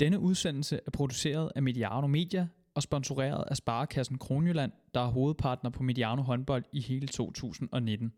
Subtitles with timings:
[0.00, 5.70] Denne udsendelse er produceret af Mediano Media og sponsoreret af Sparekassen Kronjylland, der er hovedpartner
[5.70, 8.12] på Mediano håndbold i hele 2019.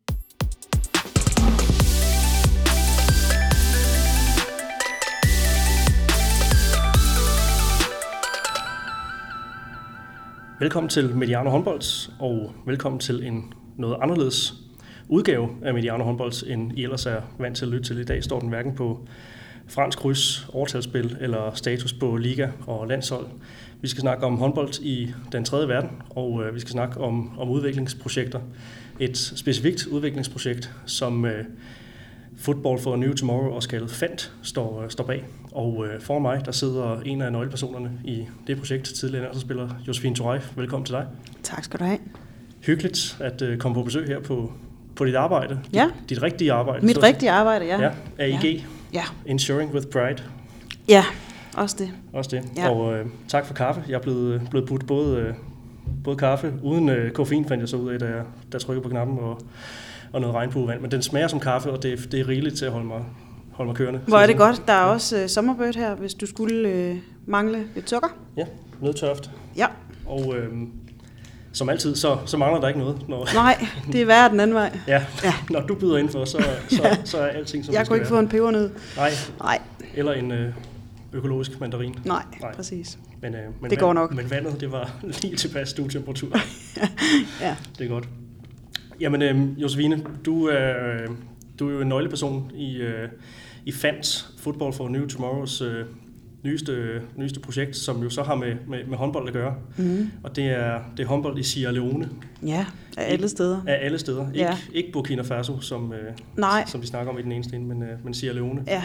[10.61, 14.55] Velkommen til Mediano håndbold, og velkommen til en noget anderledes
[15.09, 17.99] udgave af Mediano håndbold, end I ellers er vant til at lytte til.
[17.99, 19.07] I dag står den hverken på
[19.68, 23.26] fransk kryds, overtalsspil eller status på liga og landshold.
[23.80, 27.39] Vi skal snakke om håndbold i den tredje verden, og øh, vi skal snakke om,
[27.39, 28.40] om udviklingsprojekter.
[29.00, 31.44] Et specifikt udviklingsprojekt, som øh,
[32.36, 35.25] Football for a New Tomorrow, også kaldet FANT, står, øh, står bag.
[35.53, 40.14] Og øh, for mig, der sidder en af nøglepersonerne i det projekt, tidligere spiller Josefine
[40.14, 40.39] Touray.
[40.56, 41.06] Velkommen til dig.
[41.42, 41.98] Tak skal du have.
[42.61, 44.53] Hyggeligt at øh, komme på besøg her på,
[44.97, 45.61] på dit arbejde.
[45.72, 45.84] Ja.
[46.00, 46.86] Dit, dit rigtige arbejde.
[46.86, 47.81] Mit så- rigtige arbejde, ja.
[47.83, 48.61] Ja, AIG, Ja.
[48.92, 50.23] Ja, Ensuring with Pride.
[50.89, 51.05] ja
[51.56, 51.91] også det.
[52.12, 52.45] Også det.
[52.56, 52.70] Ja.
[52.70, 53.83] Og øh, tak for kaffe.
[53.89, 55.34] Jeg er blevet, blevet budt både, øh,
[56.05, 58.83] både kaffe uden øh, koffein, fandt jeg så ud af, da jeg, da jeg trykkede
[58.83, 59.41] på knappen, og,
[60.12, 60.81] og noget regnbuevand.
[60.81, 63.05] Men den smager som kaffe, og det, er- det er rigeligt til at holde mig,
[63.53, 64.01] holde mig kørende.
[64.07, 64.62] Hvor er det godt.
[64.67, 66.97] Der er også øh, sommerbødt her, hvis du skulle øh,
[67.27, 68.09] mangle lidt sukker.
[68.37, 68.45] Ja,
[68.81, 69.31] nødtørft.
[69.56, 69.67] Ja.
[70.06, 70.53] Og øh,
[71.53, 73.08] som altid, så, så mangler der ikke noget.
[73.08, 74.78] Når, Nej, det er værre den anden vej.
[74.89, 75.33] ja, Ja.
[75.50, 78.14] når du byder ind for, så, så, så er alting som Jeg kunne ikke få
[78.14, 78.22] være.
[78.22, 78.70] en pebernød.
[78.97, 79.59] Nej, Nej,
[79.94, 80.55] eller en øh,
[81.12, 81.94] økologisk mandarin.
[82.05, 82.55] nej, Nej.
[82.55, 82.98] præcis.
[83.22, 84.14] Men, øh, men Det går vand- nok.
[84.14, 84.91] Men vandet, det var
[85.22, 86.28] lige tilpas stuetemperatur.
[87.41, 87.56] Ja.
[87.78, 88.09] Det er godt.
[89.00, 91.09] Jamen, øh, Josefine, du er, øh,
[91.59, 93.09] du er jo en nøgleperson i, øh,
[93.64, 95.84] i FANS, Football for New Tomorrows øh,
[96.45, 99.55] nyeste, nyeste projekt, som jo så har med, med, med håndbold at gøre.
[99.77, 100.11] Mm.
[100.23, 102.09] Og det er, det er håndbold i Sierra Leone,
[102.47, 103.61] Ja, af alle steder.
[103.67, 104.27] af alle steder.
[104.29, 104.57] Ikke, Ja.
[104.73, 107.83] ikke Burkina Faso, som, øh, Nej, som vi snakker om i den ene sten, men,
[107.83, 108.62] øh, men Sierra Leone.
[108.67, 108.83] ja.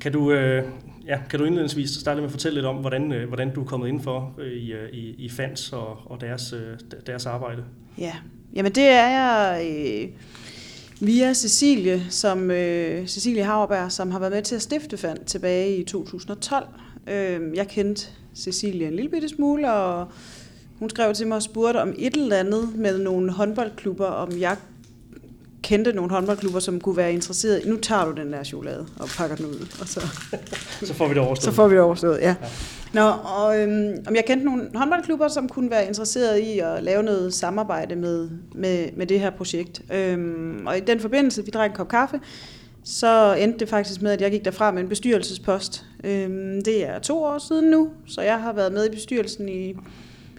[0.00, 0.64] Kan du, øh,
[1.06, 3.64] ja, kan du indledningsvis starte med at fortælle lidt om, hvordan, øh, hvordan du er
[3.64, 7.62] kommet indenfor øh, i, i, i FANS og, og deres, øh, deres arbejde?
[7.98, 8.12] Ja,
[8.56, 10.08] jamen det er jeg øh,
[11.00, 15.76] via Cecilie, som, øh, Cecilie Hauerberg, som har været med til at stifte FAND tilbage
[15.76, 16.66] i 2012.
[17.10, 18.06] Øh, jeg kendte
[18.36, 20.06] Cecilie en lille bitte smule, og
[20.78, 24.56] hun skrev til mig og spurgte om et eller andet med nogle håndboldklubber, om jeg
[25.62, 27.62] kendte nogle håndboldklubber, som kunne være interesseret.
[27.66, 30.00] Nu tager du den der chokolade og pakker den ud, og så
[30.82, 31.54] Så får vi det så overstået.
[31.54, 32.34] får vi det overstået, ja.
[32.92, 37.02] Nå, og øhm, om jeg kendte nogle håndboldklubber, som kunne være interesseret i at lave
[37.02, 39.82] noget samarbejde med, med, med det her projekt.
[39.92, 42.20] Øhm, og i den forbindelse, vi drak en kop kaffe,
[42.84, 45.86] så endte det faktisk med, at jeg gik derfra med en bestyrelsespost.
[46.04, 49.74] Øhm, det er to år siden nu, så jeg har været med i bestyrelsen i,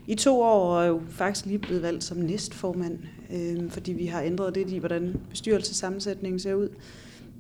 [0.07, 3.00] i to år, og er jo faktisk lige blevet valgt som næstformand,
[3.33, 6.69] øhm, fordi vi har ændret lidt i, hvordan bestyrelsessammensætningen ser ud.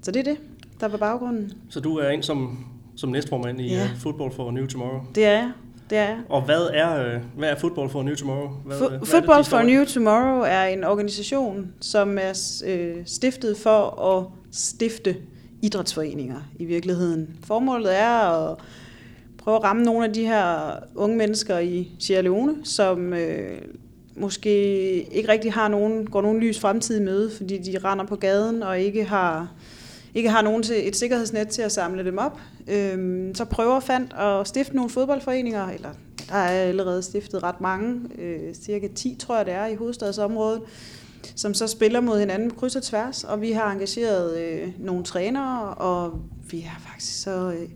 [0.01, 0.37] Så det er det,
[0.79, 1.51] der var baggrunden.
[1.69, 3.75] Så du er ind som, som næstformand i Ja.
[3.75, 3.89] ja.
[3.97, 5.01] Football for New Tomorrow.
[5.15, 5.51] Det er jeg.
[5.89, 6.17] Det er.
[6.29, 8.49] Og hvad er, øh, hvad er Football for New Tomorrow?
[8.65, 9.61] Hvad, Fo- hvad det, Football de for?
[9.61, 15.15] New Tomorrow er en organisation, som er øh, stiftet for at stifte
[15.61, 17.29] idrætsforeninger i virkeligheden.
[17.43, 18.57] Formålet er at
[19.37, 23.61] prøve at ramme nogle af de her unge mennesker i Sierra Leone, som øh,
[24.15, 24.49] måske
[25.13, 28.79] ikke rigtig har nogen, går nogen lys fremtid møde, fordi de render på gaden og
[28.79, 29.51] ikke har,
[30.15, 32.39] ikke har nogen til, et sikkerhedsnet til at samle dem op.
[32.67, 35.89] Øhm, så prøver fandt at stifte nogle fodboldforeninger, eller
[36.29, 40.61] der er allerede stiftet ret mange, øh, cirka 10 tror jeg det er i hovedstadsområdet,
[41.35, 45.03] som så spiller mod hinanden på kryds og tværs, og vi har engageret øh, nogle
[45.03, 47.69] trænere, og vi har faktisk så øh,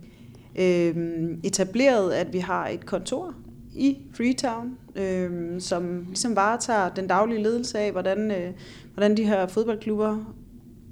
[0.56, 3.34] øh, etableret, at vi har et kontor
[3.76, 8.54] i Freetown, øh, som ligesom varetager den daglige ledelse af, hvordan, øh,
[8.94, 10.34] hvordan de her fodboldklubber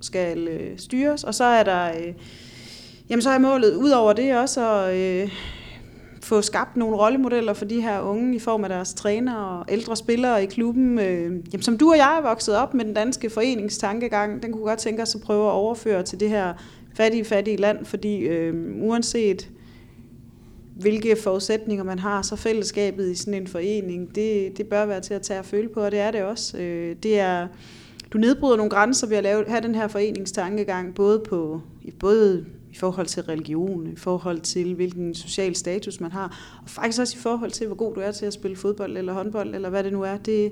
[0.02, 2.14] skal øh, styres, og så er der, øh,
[3.10, 5.30] jamen så er målet ud over det også at øh,
[6.24, 9.96] få skabt nogle rollemodeller for de her unge i form af deres trænere og ældre
[9.96, 11.00] spillere i klubben.
[11.00, 14.64] Øh, jamen, som du og jeg er vokset op med den danske foreningstankegang, den kunne
[14.64, 16.54] godt tænke os at prøve at overføre til det her
[16.96, 19.50] fattige, fattige land, fordi øh, uanset
[20.80, 25.14] hvilke forudsætninger man har, så fællesskabet i sådan en forening, det, det bør være til
[25.14, 26.58] at tage og føle på, og det er det også.
[26.58, 27.48] Øh, det er,
[28.14, 32.46] du nedbryder nogle grænser ved at lave, have den her foreningstankegang, både, på, i- både
[32.78, 37.18] i forhold til religion, i forhold til hvilken social status man har, og faktisk også
[37.18, 39.84] i forhold til, hvor god du er til at spille fodbold eller håndbold, eller hvad
[39.84, 40.18] det nu er.
[40.18, 40.52] Det,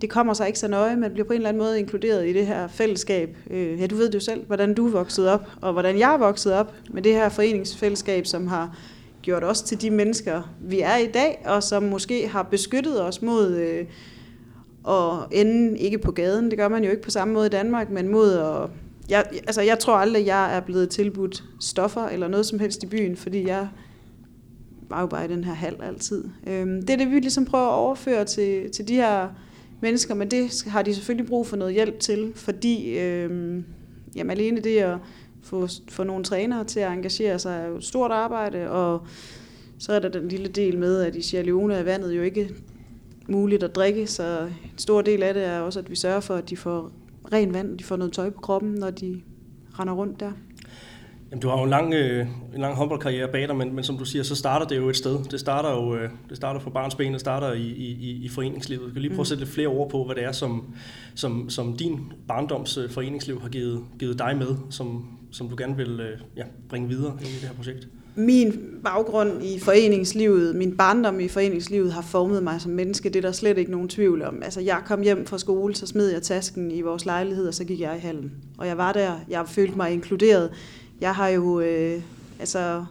[0.00, 2.32] det kommer sig ikke så nøje, man bliver på en eller anden måde inkluderet i
[2.32, 3.36] det her fællesskab.
[3.50, 6.14] Øh, ja, du ved det jo selv, hvordan du er vokset op, og hvordan jeg
[6.14, 8.76] er vokset op med det her foreningsfællesskab, som har
[9.22, 13.22] gjort os til de mennesker, vi er i dag, og som måske har beskyttet os
[13.22, 13.86] mod øh,
[14.88, 16.50] at ende ikke på gaden.
[16.50, 18.70] Det gør man jo ikke på samme måde i Danmark, men mod at...
[19.08, 22.86] Jeg, altså, jeg tror aldrig, jeg er blevet tilbudt stoffer eller noget som helst i
[22.86, 23.68] byen, fordi jeg
[24.88, 26.24] var jo bare i den her hal altid.
[26.46, 29.28] Øhm, det er det, vi ligesom prøver at overføre til, til de her
[29.80, 33.64] mennesker, men det har de selvfølgelig brug for noget hjælp til, fordi øhm,
[34.16, 34.98] jamen alene det at
[35.42, 39.06] få, få nogle trænere til at engagere sig er jo et stort arbejde, og
[39.78, 42.50] så er der den lille del med, at i Sierra Leone er vandet jo ikke
[43.28, 46.34] muligt at drikke, så en stor del af det er også, at vi sørger for,
[46.34, 46.92] at de får
[47.32, 49.20] ren vand, de får noget tøj på kroppen, når de
[49.78, 50.32] render rundt der.
[51.30, 53.98] Jamen, du har jo en lang, øh, en lang håndboldkarriere bag dig, men, men som
[53.98, 55.24] du siger, så starter det jo et sted.
[55.24, 58.88] Det starter jo øh, det starter fra barns ben, det starter i, i, i foreningslivet.
[58.88, 60.74] Du kan lige prøve at sætte lidt flere ord på, hvad det er, som,
[61.14, 65.76] som, som din barndoms øh, foreningsliv har givet, givet dig med, som, som du gerne
[65.76, 67.88] vil øh, ja, bringe videre ind i det her projekt.
[68.18, 73.08] Min baggrund i foreningslivet, min barndom i foreningslivet har formet mig som menneske.
[73.08, 74.42] Det er der slet ikke nogen tvivl om.
[74.42, 77.64] Altså, jeg kom hjem fra skole, så smed jeg tasken i vores lejlighed, og så
[77.64, 78.32] gik jeg i hallen.
[78.58, 80.50] Og jeg var der, jeg følte mig inkluderet
[81.00, 82.02] jeg har jo, øh,
[82.40, 82.84] altså,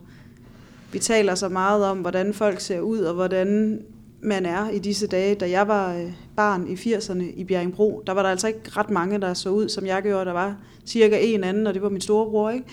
[0.92, 3.82] vi taler så meget om, hvordan folk ser ud, og hvordan
[4.22, 5.36] man er i disse dage.
[5.36, 8.90] Da jeg var øh, barn i 80'erne i Bjerringbro, der var der altså ikke ret
[8.90, 10.26] mange, der så ud, som jeg gjorde.
[10.26, 12.66] Der var cirka en anden, og det var min storebror, ikke?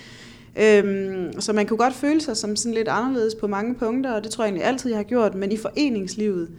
[0.59, 4.25] Øhm, så man kunne godt føle sig som sådan lidt anderledes på mange punkter, og
[4.25, 5.35] det tror jeg egentlig altid, jeg har gjort.
[5.35, 6.51] Men i foreningslivet,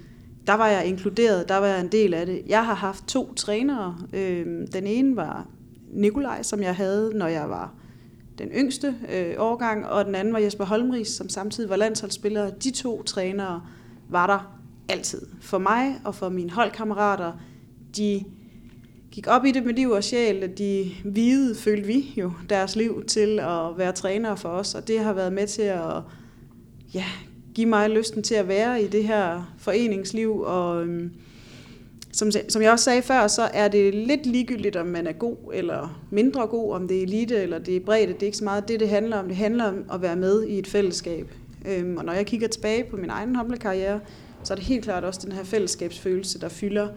[0.48, 2.42] der var jeg inkluderet, der var jeg en del af det.
[2.48, 3.98] Jeg har haft to trænere.
[4.14, 5.48] Øhm, den ene var
[5.94, 7.74] Nikolaj, som jeg havde, når jeg var
[8.38, 12.50] den yngste øh, årgang, og den anden var Jesper Holmris, som samtidig var landsholdsspiller.
[12.50, 13.62] De to trænere
[14.10, 14.58] var der
[14.90, 15.22] altid.
[15.42, 17.32] For mig og for mine holdkammerater,
[17.98, 18.24] de
[19.16, 23.04] gik op i det med liv og sjæl, de hvide, følte vi jo, deres liv
[23.08, 26.02] til at være trænere for os, og det har været med til at
[26.94, 27.06] ja,
[27.54, 31.12] give mig lysten til at være i det her foreningsliv, og øhm,
[32.12, 35.38] som, som jeg også sagde før, så er det lidt ligegyldigt, om man er god
[35.54, 38.10] eller mindre god, om det er elite eller det er bredt.
[38.10, 39.28] Det er ikke så meget det, det handler om.
[39.28, 41.32] Det handler om at være med i et fællesskab.
[41.68, 44.00] Øhm, og når jeg kigger tilbage på min egen håndboldkarriere,
[44.44, 46.88] så er det helt klart også den her fællesskabsfølelse, der fylder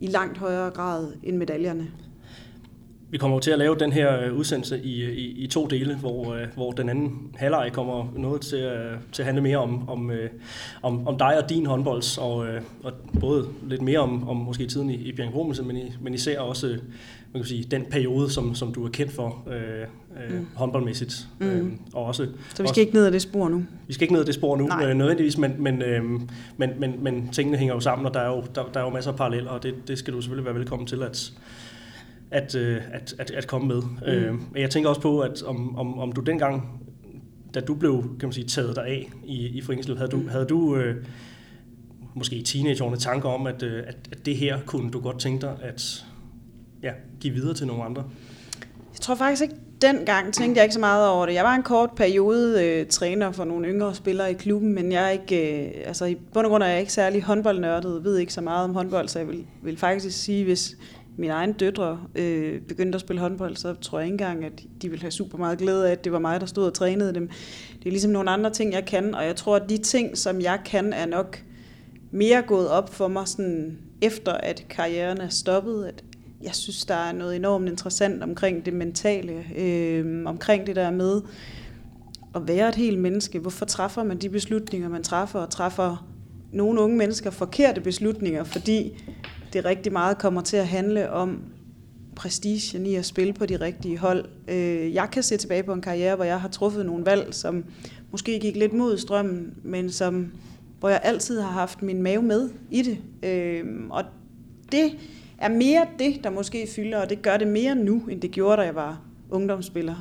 [0.00, 1.90] i langt højere grad end medaljerne.
[3.10, 6.34] Vi kommer til at lave den her øh, udsendelse i, i, i to dele, hvor,
[6.34, 10.10] øh, hvor den anden halvleg kommer noget til at, til at handle mere om, om,
[10.10, 10.30] øh,
[10.82, 12.46] om, om dig og din håndbold, og,
[12.82, 16.78] og både lidt mere om, om måske tiden i, i Bjergbro, men, men især også
[17.32, 20.46] man kan sige, den periode, som, som du er kendt for øh, mm.
[20.54, 21.28] håndboldmæssigt.
[21.38, 21.46] Mm.
[21.46, 23.64] Øh, og også, Så vi skal også, ikke ned ad det spor nu?
[23.86, 26.04] Vi skal ikke ned ad det spor nu, øh, nødvendigvis, men, men, øh,
[26.56, 28.90] men, men, men tingene hænger jo sammen, og der er jo, der, der er jo
[28.90, 31.32] masser af paralleller, og det, det skal du selvfølgelig være velkommen til at
[32.30, 33.82] at, øh, at, at, at komme med.
[33.82, 34.06] Mm.
[34.06, 36.82] Øh, men jeg tænker også på, at om, om, om du dengang,
[37.54, 40.28] da du blev kan man sige, taget dig af i, i foreningslivet, havde du, mm.
[40.28, 41.04] havde du øh,
[42.14, 45.40] måske i teenageårene tanker om, at, øh, at, at det her kunne du godt tænke
[45.40, 46.04] dig at
[46.82, 48.04] ja, give videre til nogle andre?
[48.92, 51.34] Jeg tror faktisk ikke, dengang tænkte jeg ikke så meget over det.
[51.34, 55.04] Jeg var en kort periode øh, træner for nogle yngre spillere i klubben, men jeg
[55.04, 58.32] er ikke, øh, altså i bund og grund er jeg ikke særlig håndboldnørdet, ved ikke
[58.32, 60.76] så meget om håndbold, så jeg vil, vil faktisk sige, hvis,
[61.16, 64.88] mine egne døtre øh, begyndte at spille håndbold, så tror jeg ikke engang, at de
[64.88, 67.28] ville have super meget glæde af, at det var mig, der stod og trænede dem.
[67.78, 70.40] Det er ligesom nogle andre ting, jeg kan, og jeg tror, at de ting, som
[70.40, 71.42] jeg kan, er nok
[72.10, 76.04] mere gået op for mig, sådan, efter at karrieren er stoppet, at
[76.42, 81.20] jeg synes, der er noget enormt interessant omkring det mentale, øh, omkring det der med
[82.34, 83.38] at være et helt menneske.
[83.38, 86.06] Hvorfor træffer man de beslutninger, man træffer, og træffer
[86.52, 89.02] nogle unge mennesker forkerte beslutninger, fordi
[89.52, 91.42] det rigtig meget kommer til at handle om
[92.16, 94.24] prestigen i at spille på de rigtige hold.
[94.48, 97.64] Øh, jeg kan se tilbage på en karriere, hvor jeg har truffet nogle valg, som
[98.10, 100.32] måske gik lidt mod strømmen, men som,
[100.80, 102.98] hvor jeg altid har haft min mave med i det.
[103.28, 104.04] Øh, og
[104.72, 104.92] det
[105.38, 108.56] er mere det, der måske fylder, og det gør det mere nu, end det gjorde,
[108.56, 109.94] da jeg var ungdomsspiller.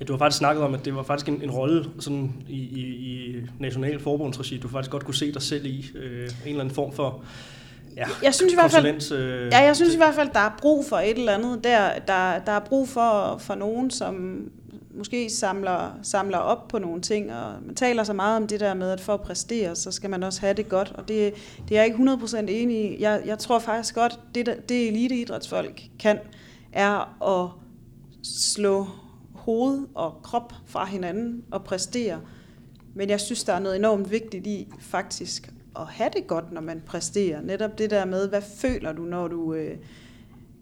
[0.00, 2.58] Ja, du har faktisk snakket om, at det var faktisk en, en rolle sådan i,
[2.58, 6.60] i, i national forbundsregi, du faktisk godt kunne se dig selv i øh, en eller
[6.60, 7.24] anden form for
[7.96, 10.56] ja, jeg synes i hvert fald, øh, ja, jeg synes i hvert fald, der er
[10.58, 11.98] brug for et eller andet der.
[12.06, 14.44] Der, der er brug for, for nogen, som
[14.96, 18.74] måske samler, samler op på nogle ting, og man taler så meget om det der
[18.74, 21.34] med, at for at præstere, så skal man også have det godt, og det,
[21.68, 23.02] det er jeg ikke 100% enig i.
[23.02, 26.18] Jeg, jeg tror faktisk godt, det, det eliteidrætsfolk kan,
[26.72, 27.50] er at
[28.22, 28.86] slå
[29.34, 32.20] hoved og krop fra hinanden og præstere.
[32.94, 35.50] Men jeg synes, der er noget enormt vigtigt i faktisk
[35.80, 37.40] at have det godt, når man præsterer.
[37.40, 39.76] Netop det der med, hvad føler du, når du, øh,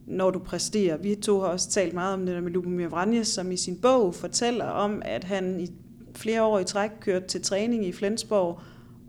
[0.07, 0.97] når du præsterer.
[0.97, 3.77] Vi to har også talt meget om det der med Lubomir Vranjes, som i sin
[3.77, 5.67] bog fortæller om, at han i
[6.15, 8.61] flere år i træk kørte til træning i Flensborg,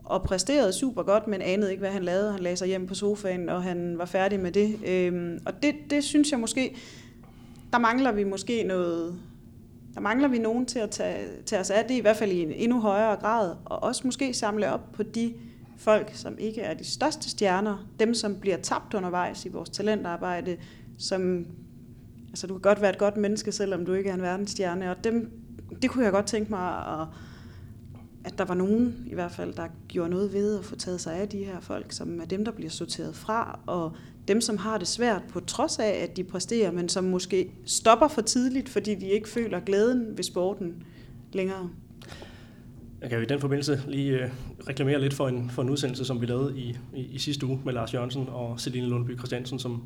[0.06, 2.32] og præsterede super godt, men anede ikke, hvad han lavede.
[2.32, 4.80] Han lagde sig hjem på sofaen, og han var færdig med det.
[4.88, 6.76] Øhm, og det, det synes jeg måske,
[7.74, 9.20] der mangler vi måske noget,
[9.94, 12.42] der mangler vi nogen til at tage, tage os af det, i hvert fald i
[12.42, 15.34] en endnu højere grad, og også måske samle op på de
[15.78, 20.58] folk, som ikke er de største stjerner, dem som bliver tabt undervejs i vores talentarbejde,
[20.98, 21.46] som,
[22.30, 25.04] altså du kan godt være et godt menneske, selvom du ikke er en verdensstjerne, og
[25.04, 25.32] dem,
[25.82, 27.08] det kunne jeg godt tænke mig, at,
[28.26, 31.16] at der var nogen i hvert fald, der gjorde noget ved at få taget sig
[31.16, 33.96] af de her folk, som er dem, der bliver sorteret fra, og
[34.28, 38.08] dem, som har det svært på trods af, at de præsterer, men som måske stopper
[38.08, 40.84] for tidligt, fordi de ikke føler glæden ved sporten
[41.34, 41.70] længere.
[43.06, 44.30] Jeg kan jo i den forbindelse lige øh,
[44.70, 47.60] reklamere lidt for en, for en udsendelse, som vi lavede i, i, i sidste uge
[47.66, 49.84] med Lars Jørgensen og Celine Lundby Christiansen, som,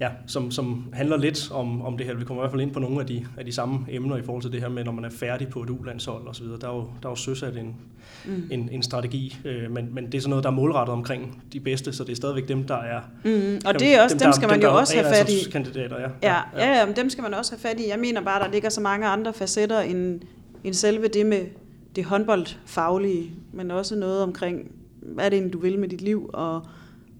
[0.00, 2.14] ja, som, som handler lidt om, om det her.
[2.14, 4.22] Vi kommer i hvert fald ind på nogle af de, af de samme emner i
[4.22, 6.46] forhold til det her med, når man er færdig på et ulandshold osv.
[6.46, 7.76] Der er jo, der er jo søsat en,
[8.24, 8.48] mm.
[8.50, 11.60] en, en strategi, øh, men, men det er sådan noget, der er målrettet omkring de
[11.60, 13.00] bedste, så det er stadigvæk dem, der er...
[13.24, 15.50] Mm, og det er også, dem, dem skal man dem, jo også have fat i.
[15.50, 16.08] Kandidater, ja.
[16.22, 17.88] Ja, ja, ja, ja, dem skal man også have fat i.
[17.88, 20.20] Jeg mener bare, der ligger så mange andre facetter end,
[20.64, 21.46] end selve det med
[21.96, 26.30] det håndboldfaglige, men også noget omkring, hvad er det egentlig, du vil med dit liv,
[26.32, 26.66] og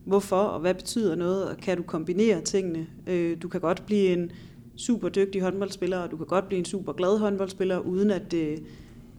[0.05, 2.87] hvorfor, og hvad betyder noget, og kan du kombinere tingene.
[3.07, 4.31] Øh, du kan godt blive en
[4.77, 8.63] super dygtig håndboldspiller, og du kan godt blive en super glad håndboldspiller, uden at det,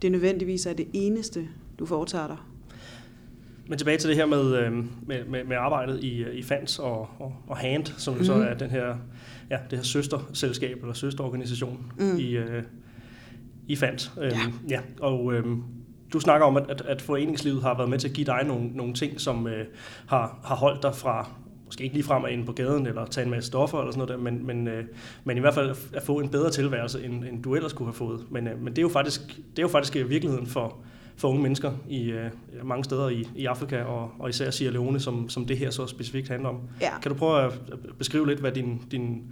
[0.02, 2.36] det nødvendigvis er det eneste, du foretager dig.
[3.68, 4.72] Men tilbage til det her med, øh,
[5.06, 8.24] med, med, med arbejdet i, i FANS og, og, og HAND, som mm.
[8.24, 8.42] så mhm.
[8.42, 8.96] er den her,
[9.50, 12.18] ja, det her søsterselskab eller søsterorganisation mm.
[12.18, 12.62] i, øh,
[13.68, 14.12] i fandt.
[14.20, 14.74] Øhm, ja.
[14.74, 14.80] ja.
[15.00, 15.62] Og øhm,
[16.12, 18.68] du snakker om, at, at, at foreningslivet har været med til at give dig nogle,
[18.74, 19.66] nogle ting, som øh,
[20.06, 21.30] har, har holdt dig fra,
[21.66, 24.06] måske ikke lige frem at ind på gaden, eller tage en masse stoffer eller sådan
[24.06, 24.84] noget der, men, men, øh,
[25.24, 27.94] men i hvert fald at få en bedre tilværelse, end, end du ellers kunne have
[27.94, 28.20] fået.
[28.30, 30.76] Men, øh, men det, er jo faktisk, det er jo faktisk virkeligheden for,
[31.16, 32.30] for unge mennesker i øh,
[32.64, 35.86] mange steder i, i Afrika, og, og især Sierra Leone, som, som det her så
[35.86, 36.60] specifikt handler om.
[36.80, 36.98] Ja.
[37.02, 37.52] Kan du prøve at
[37.98, 39.22] beskrive lidt, hvad din, din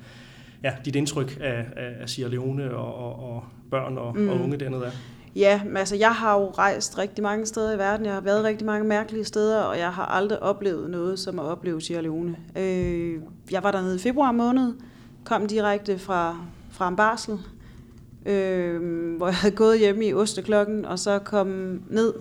[0.65, 4.29] ja, dit indtryk af, af, Sierra Leone og, og, og børn og, mm.
[4.29, 4.91] og unge dernede er?
[5.37, 8.07] Ja, men altså jeg har jo rejst rigtig mange steder i verden.
[8.07, 11.45] Jeg har været rigtig mange mærkelige steder, og jeg har aldrig oplevet noget som at
[11.45, 12.37] opleve Sierra Leone.
[12.57, 13.15] Øh,
[13.51, 14.75] jeg var dernede i februar måned,
[15.25, 16.39] kom direkte fra,
[16.71, 17.39] fra en barsel,
[18.27, 18.81] øh,
[19.17, 22.15] hvor jeg havde gået hjemme i osteklokken, og så kom ned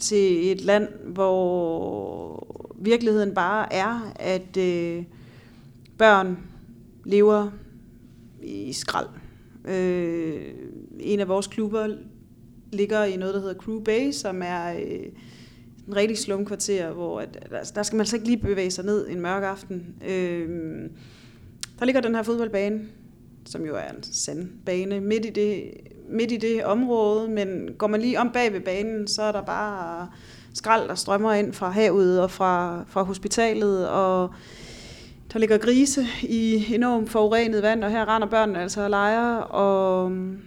[0.00, 2.46] til et land, hvor
[2.78, 5.04] virkeligheden bare er, at øh,
[5.98, 6.38] børn
[7.06, 7.50] lever
[8.42, 9.08] i skrald.
[9.64, 10.54] Øh,
[11.00, 11.96] en af vores klubber
[12.72, 15.06] ligger i noget, der hedder Crew Bay, som er øh,
[15.88, 19.08] en rigtig slumkvarter, hvor at, altså, der skal man altså ikke lige bevæge sig ned
[19.08, 19.94] en mørk aften.
[20.08, 20.48] Øh,
[21.78, 22.80] der ligger den her fodboldbane,
[23.46, 25.70] som jo er en sandbane, midt i det,
[26.08, 29.42] midt i det område, men går man lige om bag ved banen, så er der
[29.42, 30.08] bare
[30.54, 34.34] skrald, der strømmer ind fra havet og fra, fra hospitalet, og
[35.32, 40.10] der ligger grise i enormt forurenet vand, og her render børnene altså og leger, og
[40.10, 40.38] øhm,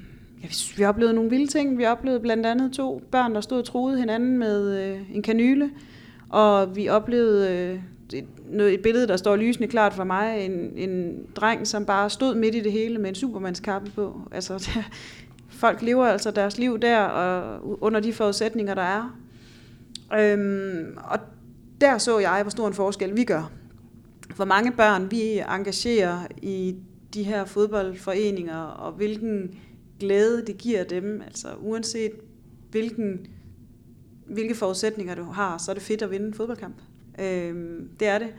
[0.44, 1.78] ja, vi oplevede nogle vilde ting.
[1.78, 5.70] Vi oplevede blandt andet to børn, der stod og troede hinanden med øh, en kanyle,
[6.30, 7.80] og vi oplevede øh,
[8.14, 12.10] et, noget, et billede, der står lysende klart for mig, en, en dreng, som bare
[12.10, 14.22] stod midt i det hele med en supermandskappe på.
[14.32, 14.84] Altså, der,
[15.50, 19.18] folk lever altså deres liv der, og under de forudsætninger, der er.
[20.20, 21.20] Øhm, og
[21.82, 23.52] der så jeg, hvor stor en forskel vi gør
[24.36, 26.76] hvor mange børn vi engagerer i
[27.14, 29.60] de her fodboldforeninger, og hvilken
[30.00, 31.22] glæde det giver dem.
[31.22, 32.12] Altså uanset
[32.72, 33.28] hvilken,
[34.26, 36.76] hvilke forudsætninger du har, så er det fedt at vinde en fodboldkamp.
[37.20, 38.34] Øh, det er det.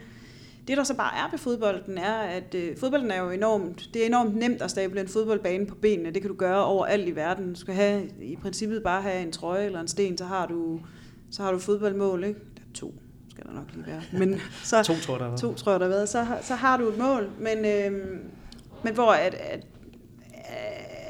[0.69, 4.03] Det, der så bare er ved fodbolden, er, at øh, fodbolden er jo enormt, det
[4.03, 6.11] er enormt nemt at stable en fodboldbane på benene.
[6.11, 7.53] Det kan du gøre overalt i verden.
[7.53, 10.81] Du skal have, i princippet bare have en trøje eller en sten, så har du,
[11.31, 12.41] så har du fodboldmål, ikke?
[12.57, 12.95] Der er to
[13.31, 14.03] skal der nok lige være.
[14.13, 16.09] Men så, to tror der To tror der har været.
[16.09, 18.19] Så, så har du et mål, men, øh,
[18.85, 19.67] men hvor at, at,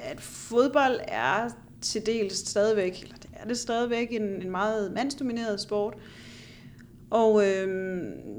[0.03, 1.49] at fodbold er
[1.81, 5.95] til dels stadigvæk, eller det er det stadigvæk en, en meget mandsdomineret sport,
[7.11, 7.69] og øh,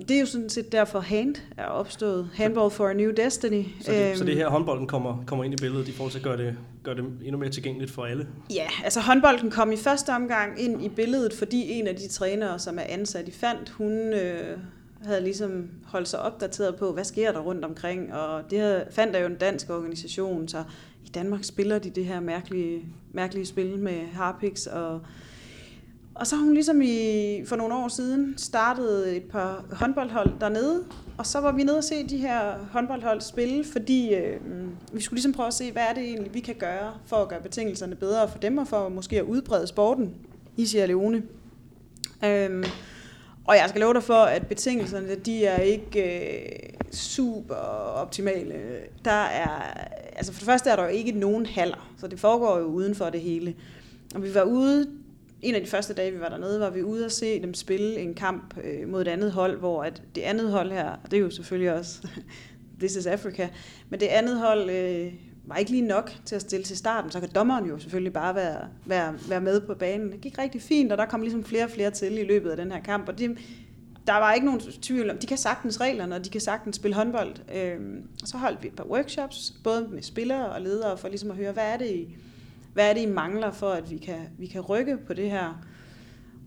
[0.07, 2.29] det er jo sådan set derfor Hand er opstået.
[2.33, 3.63] Handball for a New Destiny.
[3.81, 6.23] Så det, så det her håndbolden kommer, kommer ind i billedet i forhold til at
[6.23, 8.27] gøre det, gøre det endnu mere tilgængeligt for alle?
[8.53, 12.59] Ja, altså håndbolden kom i første omgang ind i billedet, fordi en af de trænere,
[12.59, 14.57] som er ansat i Fandt, hun øh,
[15.05, 18.13] havde ligesom holdt sig opdateret på, hvad sker der rundt omkring.
[18.13, 20.63] Og det her, Fandt er jo en dansk organisation, så
[21.05, 25.01] i Danmark spiller de det her mærkelige, mærkelige spil med Harpix og
[26.15, 30.83] og så har hun ligesom i, for nogle år siden startet et par håndboldhold dernede,
[31.17, 34.39] og så var vi nede og se de her håndboldhold spille, fordi øh,
[34.93, 37.27] vi skulle ligesom prøve at se, hvad er det egentlig, vi kan gøre for at
[37.29, 40.15] gøre betingelserne bedre for dem, og for måske at udbrede sporten
[40.57, 41.23] i Sierra Leone.
[42.25, 42.63] Øhm,
[43.45, 47.55] Og jeg skal love dig for, at betingelserne, de er ikke øh, super
[47.95, 48.53] optimale.
[49.05, 49.49] Der er,
[50.15, 52.95] altså for det første er der jo ikke nogen haller, så det foregår jo uden
[52.95, 53.55] for det hele.
[54.15, 54.87] Og vi var ude,
[55.41, 57.99] en af de første dage, vi var dernede, var vi ude og se dem spille
[57.99, 61.17] en kamp øh, mod et andet hold, hvor at det andet hold her, og det
[61.17, 62.07] er jo selvfølgelig også
[62.79, 63.49] This is Africa,
[63.89, 65.13] men det andet hold øh,
[65.45, 68.35] var ikke lige nok til at stille til starten, så kan dommeren jo selvfølgelig bare
[68.35, 70.11] være, være, være med på banen.
[70.11, 72.57] Det gik rigtig fint, og der kom ligesom flere og flere til i løbet af
[72.57, 73.37] den her kamp, og det,
[74.07, 76.95] der var ikke nogen tvivl om, de kan sagtens reglerne, og de kan sagtens spille
[76.95, 77.35] håndbold.
[77.55, 77.79] Øh,
[78.25, 81.51] så holdt vi et par workshops, både med spillere og ledere, for ligesom at høre,
[81.51, 82.17] hvad er det, I,
[82.73, 85.65] hvad er det, I mangler for, at vi kan, vi kan rykke på det her.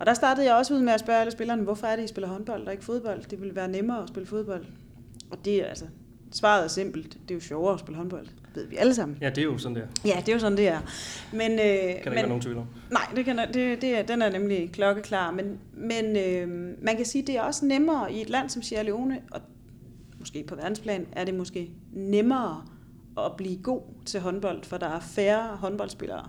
[0.01, 2.07] Og der startede jeg også ud med at spørge alle spillerne, hvorfor er det, I
[2.07, 3.23] spiller håndbold og ikke fodbold?
[3.31, 4.65] Det ville være nemmere at spille fodbold.
[5.31, 5.85] Og det er altså,
[6.33, 7.13] svaret er simpelt.
[7.13, 9.19] Det er jo sjovere at spille håndbold ved vi alle sammen.
[9.21, 10.09] Ja, det er jo sådan, det er.
[10.09, 10.81] Ja, det er jo sådan, det er.
[11.33, 12.67] Men, øh, kan der ikke men, være nogen tvivl om?
[12.91, 15.31] Nej, det kan, det, det er, den er nemlig klokkeklar.
[15.31, 16.49] Men, men øh,
[16.83, 19.41] man kan sige, det er også nemmere i et land som Sierra Leone, og
[20.19, 22.65] måske på verdensplan er det måske nemmere
[23.19, 26.29] at blive god til håndbold, for der er færre håndboldspillere.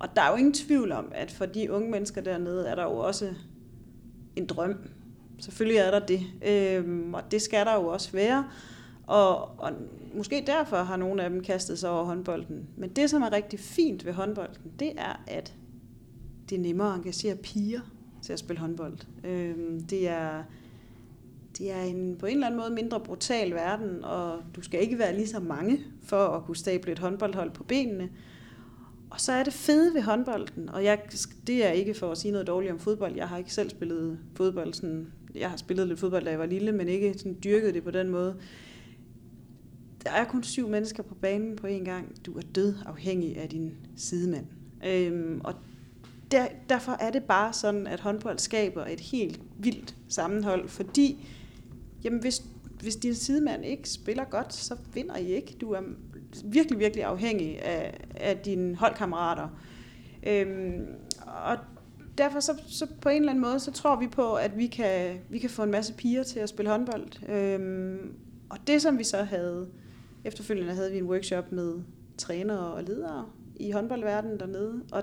[0.00, 2.82] Og der er jo ingen tvivl om, at for de unge mennesker dernede, er der
[2.82, 3.34] jo også
[4.36, 4.74] en drøm.
[5.38, 6.20] Selvfølgelig er der det.
[6.46, 8.44] Øhm, og det skal der jo også være.
[9.06, 9.72] Og, og
[10.14, 12.68] måske derfor har nogle af dem kastet sig over håndbolden.
[12.76, 15.54] Men det, som er rigtig fint ved håndbolden, det er, at
[16.50, 17.80] det er nemmere at engagere piger
[18.22, 18.98] til at spille håndbold.
[19.24, 20.42] Øhm, det er,
[21.58, 24.98] det er en, på en eller anden måde mindre brutal verden, og du skal ikke
[24.98, 28.08] være lige så mange for at kunne stable et håndboldhold på benene.
[29.10, 30.98] Og så er det fede ved håndbolden, og jeg,
[31.46, 33.16] det er ikke for at sige noget dårligt om fodbold.
[33.16, 34.74] Jeg har ikke selv spillet fodbold.
[34.74, 37.84] Sådan, jeg har spillet lidt fodbold, da jeg var lille, men ikke sådan dyrket det
[37.84, 38.36] på den måde
[40.04, 42.26] der er kun syv mennesker på banen på en gang.
[42.26, 44.46] Du er død afhængig af din sidemand.
[44.86, 45.54] Øhm, og
[46.30, 51.28] der, derfor er det bare sådan, at håndbold skaber et helt vildt sammenhold, fordi
[52.04, 52.42] jamen hvis,
[52.80, 55.56] hvis din sidemand ikke spiller godt, så vinder I ikke.
[55.60, 55.80] Du er
[56.44, 59.48] virkelig, virkelig afhængig af, af dine holdkammerater.
[60.26, 60.86] Øhm,
[61.26, 61.56] og
[62.18, 65.18] derfor så, så på en eller anden måde, så tror vi på, at vi kan,
[65.30, 67.28] vi kan få en masse piger til at spille håndbold.
[67.28, 68.12] Øhm,
[68.50, 69.68] og det, som vi så havde
[70.24, 71.74] Efterfølgende havde vi en workshop med
[72.18, 75.02] trænere og ledere i håndboldverdenen dernede, og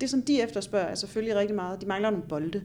[0.00, 1.80] det, som de efterspørger, er selvfølgelig rigtig meget.
[1.80, 2.64] De mangler nogle bolde.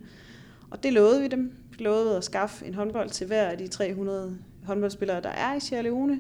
[0.72, 1.54] Og det lovede vi dem.
[1.82, 5.60] Vi lovede at skaffe en håndbold til hver af de 300 håndboldspillere, der er i
[5.60, 6.20] Sierra Leone.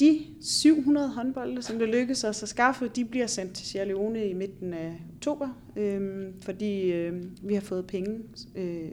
[0.00, 4.28] De 700 håndbolde, som det lykkedes os at skaffe, de bliver sendt til Sierra Leone
[4.28, 8.20] i midten af oktober, øh, fordi øh, vi har fået penge
[8.54, 8.90] øh,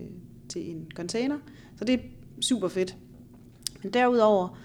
[0.49, 1.37] til en container.
[1.77, 1.99] Så det er
[2.41, 2.97] super fedt.
[3.83, 4.59] Men derudover,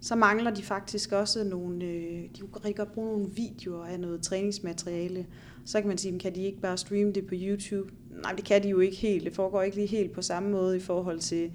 [0.00, 4.00] så mangler de faktisk også nogle, øh, de kan rigtig godt bruge nogle videoer af
[4.00, 5.26] noget træningsmateriale.
[5.64, 7.92] Så kan man sige, kan de ikke bare streame det på YouTube?
[8.22, 9.24] Nej, det kan de jo ikke helt.
[9.24, 11.52] Det foregår ikke lige helt på samme måde i forhold til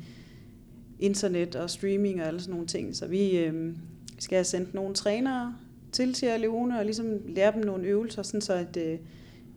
[1.00, 2.96] internet og streaming og alle sådan nogle ting.
[2.96, 3.74] Så vi øh,
[4.20, 5.56] skal have sendt nogle trænere
[5.92, 9.00] til Sierra Leone og ligesom lære dem nogle øvelser, sådan så at, øh,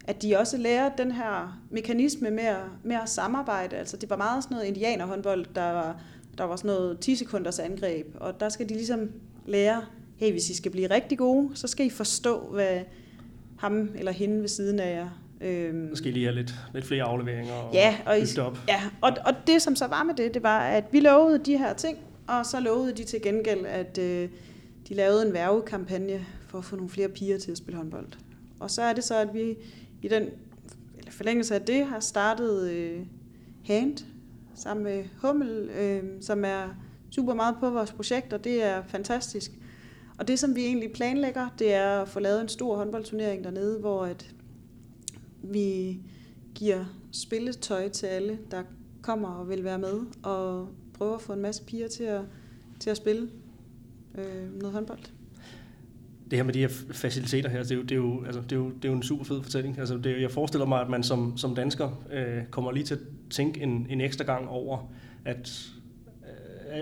[0.04, 3.76] at de også lærer den her mekanisme med at, med at samarbejde.
[3.76, 6.02] Altså det var meget sådan noget indianerhåndbold, der var
[6.38, 9.10] der var sådan noget 10 sekunders angreb, og der skal de ligesom
[9.46, 9.84] lære,
[10.16, 12.80] hey, hvis I skal blive rigtig gode, så skal I forstå, hvad
[13.58, 17.52] ham eller hende ved siden af jer Øhm, I lige have lidt, lidt flere afleveringer
[17.52, 18.58] og ja, og I, op.
[18.68, 21.58] Ja, og, og det som så var med det, det var, at vi lovede de
[21.58, 24.28] her ting, og så lovede de til gengæld, at øh,
[24.88, 28.06] de lavede en værvekampagne for at få nogle flere piger til at spille håndbold.
[28.60, 29.56] Og så er det så, at vi
[30.02, 30.22] i den
[30.98, 33.00] eller forlængelse af det har startet øh,
[33.64, 33.98] Hand,
[34.54, 36.68] sammen med Hummel, øh, som er
[37.10, 39.50] super meget på vores projekt, og det er fantastisk.
[40.18, 43.78] Og det, som vi egentlig planlægger, det er at få lavet en stor håndboldturnering dernede,
[43.78, 44.34] hvor at
[45.42, 45.98] vi
[46.54, 48.62] giver spilletøj til alle, der
[49.02, 52.22] kommer og vil være med, og prøver at få en masse piger til at,
[52.80, 53.30] til at spille
[54.18, 55.00] øh, noget håndbold
[56.30, 58.52] det her med de her faciliteter her, det er jo, det er jo, altså, det
[58.52, 59.78] er jo, det er jo en super fed fortælling.
[59.78, 62.94] Altså, det er, jeg forestiller mig, at man som, som dansker øh, kommer lige til
[62.94, 63.00] at
[63.30, 64.92] tænke en, en ekstra gang over,
[65.24, 65.70] at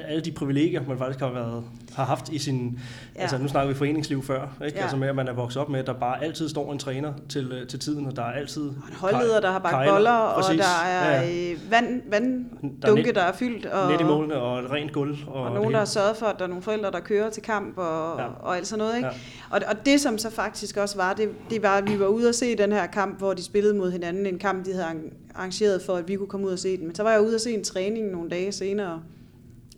[0.08, 2.78] alle de privilegier, man faktisk har, været, har haft i sin...
[3.16, 3.20] Ja.
[3.20, 4.76] Altså, nu snakker vi foreningsliv før, ikke?
[4.76, 4.82] Ja.
[4.82, 7.12] Altså med, at man er vokset op med, at der bare altid står en træner
[7.28, 8.62] til, øh, til tiden, og der er altid...
[8.62, 10.50] Og en holdleder, der har bagt boller, præcis.
[10.50, 11.54] og der er ja.
[11.70, 13.66] Vand, vanddunke, der, der er fyldt.
[13.66, 15.16] Og, net i målene, og et rent gulv.
[15.26, 17.42] Og, og nogen, der har sørget for, at der er nogle forældre, der kører til
[17.42, 18.26] kamp, og, ja.
[18.40, 18.96] og alt sådan noget.
[18.96, 19.08] Ikke?
[19.08, 19.14] Ja.
[19.50, 22.28] Og, og det, som så faktisk også var, det, det var, at vi var ude
[22.28, 24.26] og se den her kamp, hvor de spillede mod hinanden.
[24.26, 24.86] En kamp, de havde
[25.34, 26.86] arrangeret for, at vi kunne komme ud og se den.
[26.86, 29.02] Men så var jeg ude og se en træning nogle dage senere,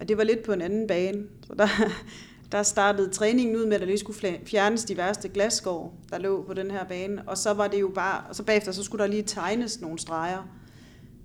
[0.00, 1.24] og det var lidt på en anden bane.
[1.46, 1.68] Så der,
[2.52, 6.42] der startede træningen ud med, at der lige skulle fjernes de værste glasskår, der lå
[6.42, 7.22] på den her bane.
[7.26, 9.98] Og så var det jo bare, og så bagefter, så skulle der lige tegnes nogle
[9.98, 10.48] streger.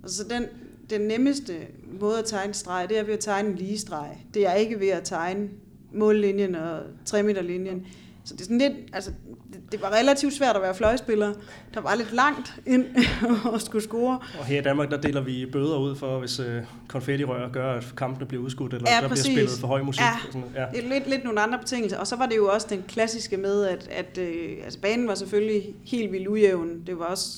[0.02, 0.44] Og så den,
[0.90, 1.58] den nemmeste
[2.00, 4.24] måde at tegne streg, det er ved at tegne en lige streg.
[4.34, 5.48] Det er ikke ved at tegne
[5.92, 7.86] mållinjen og 3 meter linjen.
[8.26, 9.10] Så det er sådan lidt, altså,
[9.52, 11.32] det, det var relativt svært at være fløjspiller.
[11.74, 12.84] Der var lidt langt ind
[13.52, 14.18] og skulle score.
[14.38, 17.84] Og her i Danmark, der deler vi bøder ud for, hvis øh, konfettirør gør, at
[17.96, 19.24] kampene bliver udskudt, eller Ja, der præcis.
[19.24, 20.00] bliver spillet for høj musik.
[20.00, 20.10] Ja.
[20.26, 20.64] Og sådan, ja.
[20.74, 21.98] Det er lidt, lidt nogle andre betingelser.
[21.98, 25.14] Og så var det jo også den klassiske med, at, at øh, altså banen var
[25.14, 26.82] selvfølgelig helt vildt ujævn.
[26.86, 27.28] Det var også,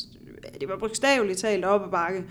[0.61, 2.25] det var bogstaveligt talt op ad bakke.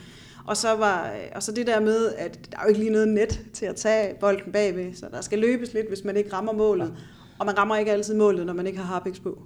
[0.46, 3.08] Og så, var, og så det der med, at der er jo ikke lige noget
[3.08, 6.54] net til at tage bolden bagved, så der skal løbes lidt, hvis man ikke rammer
[6.54, 6.94] målet.
[7.40, 9.42] Og man rammer ikke altid målet, når man ikke har harpiks på.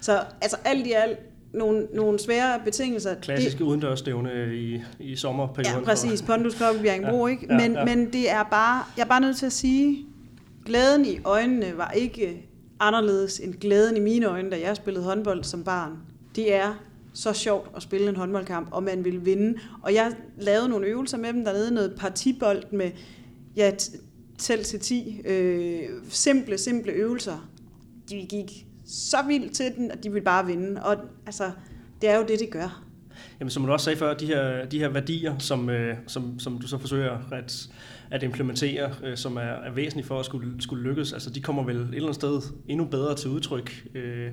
[0.00, 1.18] Så altså alt i alt,
[1.54, 3.14] nogle, nogle svære betingelser.
[3.14, 5.78] Klassisk udendørsstævne i, i sommerperioden.
[5.78, 6.22] Ja, præcis.
[6.22, 7.46] Pondus Cup i Bjerringbro, Ja, ikke?
[7.50, 7.84] ja, Men, ja.
[7.84, 10.06] men det er bare, jeg er bare nødt til at sige,
[10.66, 12.46] glæden i øjnene var ikke
[12.80, 15.92] anderledes end glæden i mine øjne, da jeg spillede håndbold som barn.
[16.36, 16.74] Det er
[17.14, 19.58] så sjovt at spille en håndboldkamp, og man vil vinde.
[19.82, 22.90] Og jeg lavede nogle øvelser med dem dernede, noget partibold med
[23.56, 23.70] ja,
[24.42, 25.20] tæl til 10.
[25.24, 27.48] Øh, simple, simple øvelser.
[28.08, 30.84] De gik så vildt til den, at de ville bare vinde.
[30.84, 31.50] Og altså,
[32.00, 32.84] det er jo det, det gør.
[33.40, 36.58] Jamen, som du også sagde før, de her, de her værdier, som, øh, som, som
[36.58, 37.68] du så forsøger at,
[38.10, 41.62] at implementere, øh, som er, er væsentlige for at skulle, skulle lykkes, altså de kommer
[41.64, 43.86] vel et eller andet sted endnu bedre til udtryk.
[43.94, 44.30] Øh,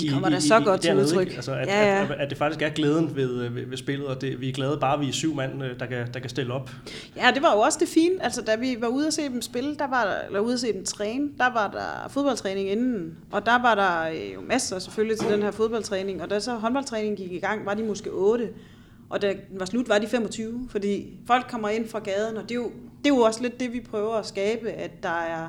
[0.00, 1.26] de kommer da så godt til dernede, udtryk.
[1.26, 1.36] Ikke?
[1.36, 2.02] Altså, at, Ja, ja.
[2.02, 4.52] At, at, det faktisk er glæden ved, øh, ved, ved spillet, og det, vi er
[4.52, 6.70] glade bare, vi er syv mand, øh, der kan, der kan stille op.
[7.16, 8.24] Ja, det var jo også det fine.
[8.24, 10.72] Altså, da vi var ude at se dem spille, der var eller ude at se
[10.72, 13.18] dem træne, der var der fodboldtræning inden.
[13.30, 16.22] Og der var der øh, jo masser selvfølgelig til den her fodboldtræning.
[16.22, 18.48] Og da så håndboldtræningen gik i gang, var de måske 8.
[19.10, 20.68] Og da den var slut, var de 25.
[20.70, 22.70] Fordi folk kommer ind fra gaden, og det er jo,
[23.04, 25.48] det er jo også lidt det, vi prøver at skabe, at der er,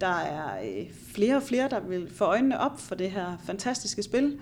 [0.00, 4.02] der er øh, flere og flere, der vil få øjnene op for det her fantastiske
[4.02, 4.38] spil.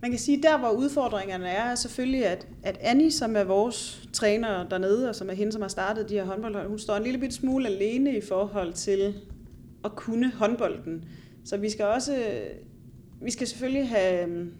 [0.00, 4.08] Man kan sige, der hvor udfordringerne er, er selvfølgelig, at, at Annie, som er vores
[4.12, 7.02] træner dernede, og som er hende, som har startet de her håndboldhold, hun står en
[7.02, 9.14] lille bitte smule alene i forhold til
[9.84, 11.04] at kunne håndbolden.
[11.44, 12.50] Så vi skal også, øh,
[13.20, 14.50] vi skal selvfølgelig have,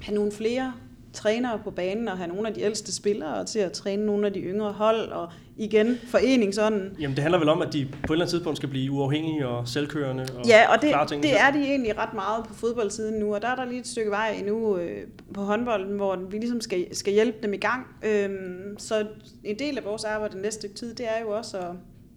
[0.00, 0.72] have nogle flere
[1.16, 4.32] trænere på banen, og have nogle af de ældste spillere til at træne nogle af
[4.32, 6.96] de yngre hold, og igen foreningsånden.
[7.00, 9.48] Jamen, det handler vel om, at de på et eller andet tidspunkt skal blive uafhængige
[9.48, 11.36] og selvkørende og Ja, og det, det selv.
[11.40, 14.10] er de egentlig ret meget på fodboldsiden nu, og der er der lige et stykke
[14.10, 15.02] vej endnu øh,
[15.34, 17.86] på håndbolden, hvor vi ligesom skal, skal hjælpe dem i gang.
[18.02, 19.06] Øhm, så
[19.44, 21.70] en del af vores arbejde det næste stykke tid, det er jo også at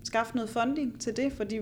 [0.03, 1.59] skaffe noget funding til det, fordi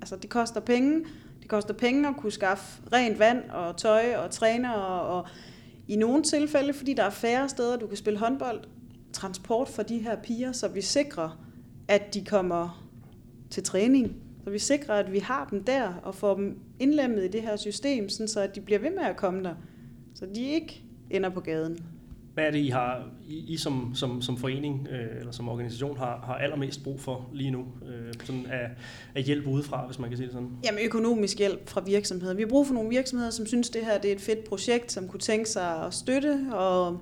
[0.00, 1.04] altså, det koster penge.
[1.40, 5.26] Det koster penge at kunne skaffe rent vand og tøj og træner, og, og
[5.88, 8.64] i nogle tilfælde, fordi der er færre steder, du kan spille håndbold,
[9.12, 11.44] transport for de her piger, så vi sikrer,
[11.88, 12.88] at de kommer
[13.50, 14.16] til træning.
[14.44, 17.56] Så vi sikrer, at vi har dem der og får dem indlemmet i det her
[17.56, 19.54] system, sådan så at de bliver ved med at komme der.
[20.14, 21.78] Så de ikke ender på gaden.
[22.38, 25.96] Hvad er det, I, har, I, I som, som, som forening øh, eller som organisation
[25.96, 27.58] har, har allermest brug for lige nu?
[27.60, 28.70] Øh, sådan af,
[29.14, 30.50] af hjælp udefra, hvis man kan sige det sådan.
[30.64, 32.34] Jamen økonomisk hjælp fra virksomheder.
[32.34, 34.92] Vi har brug for nogle virksomheder, som synes, det her det er et fedt projekt,
[34.92, 37.00] som kunne tænke sig at støtte, og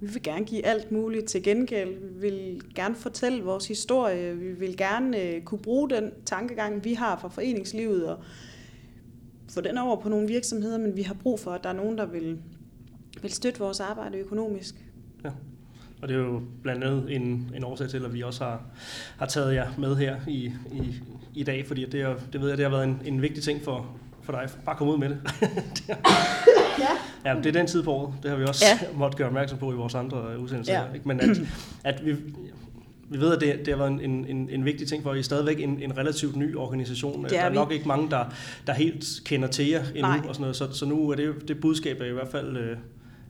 [0.00, 1.94] vi vil gerne give alt muligt til gengæld.
[2.14, 4.36] Vi vil gerne fortælle vores historie.
[4.36, 8.18] Vi vil gerne øh, kunne bruge den tankegang, vi har fra foreningslivet, og
[9.50, 11.98] få den over på nogle virksomheder, men vi har brug for, at der er nogen,
[11.98, 12.38] der vil,
[13.24, 14.74] vil støtte vores arbejde økonomisk.
[16.02, 18.62] Og det er jo blandt andet en, en årsag til, at vi også har,
[19.18, 20.94] har taget jer med her i, i,
[21.34, 23.64] i dag, fordi det, er, det ved jeg, det har været en, en vigtig ting
[23.64, 23.86] for,
[24.22, 24.48] for dig.
[24.64, 25.18] Bare komme ud med det.
[26.78, 26.86] ja.
[27.24, 28.14] ja, det er den tid på året.
[28.22, 28.86] Det har vi også ja.
[28.96, 30.72] måttet gøre opmærksom på i vores andre udsendelser.
[30.72, 30.92] Ja.
[30.94, 31.08] Ikke?
[31.08, 31.40] Men at,
[31.84, 32.16] at vi,
[33.08, 35.16] vi ved, at det, det har været en, en, en vigtig ting for jer.
[35.16, 37.22] I er stadigvæk en, en relativt ny organisation.
[37.22, 37.54] Det der er er vi.
[37.54, 38.24] nok ikke mange, der,
[38.66, 40.00] der helt kender til jer endnu.
[40.00, 40.20] Nej.
[40.28, 40.56] Og sådan noget.
[40.56, 42.76] Så, så nu er det, det budskab er i hvert fald øh,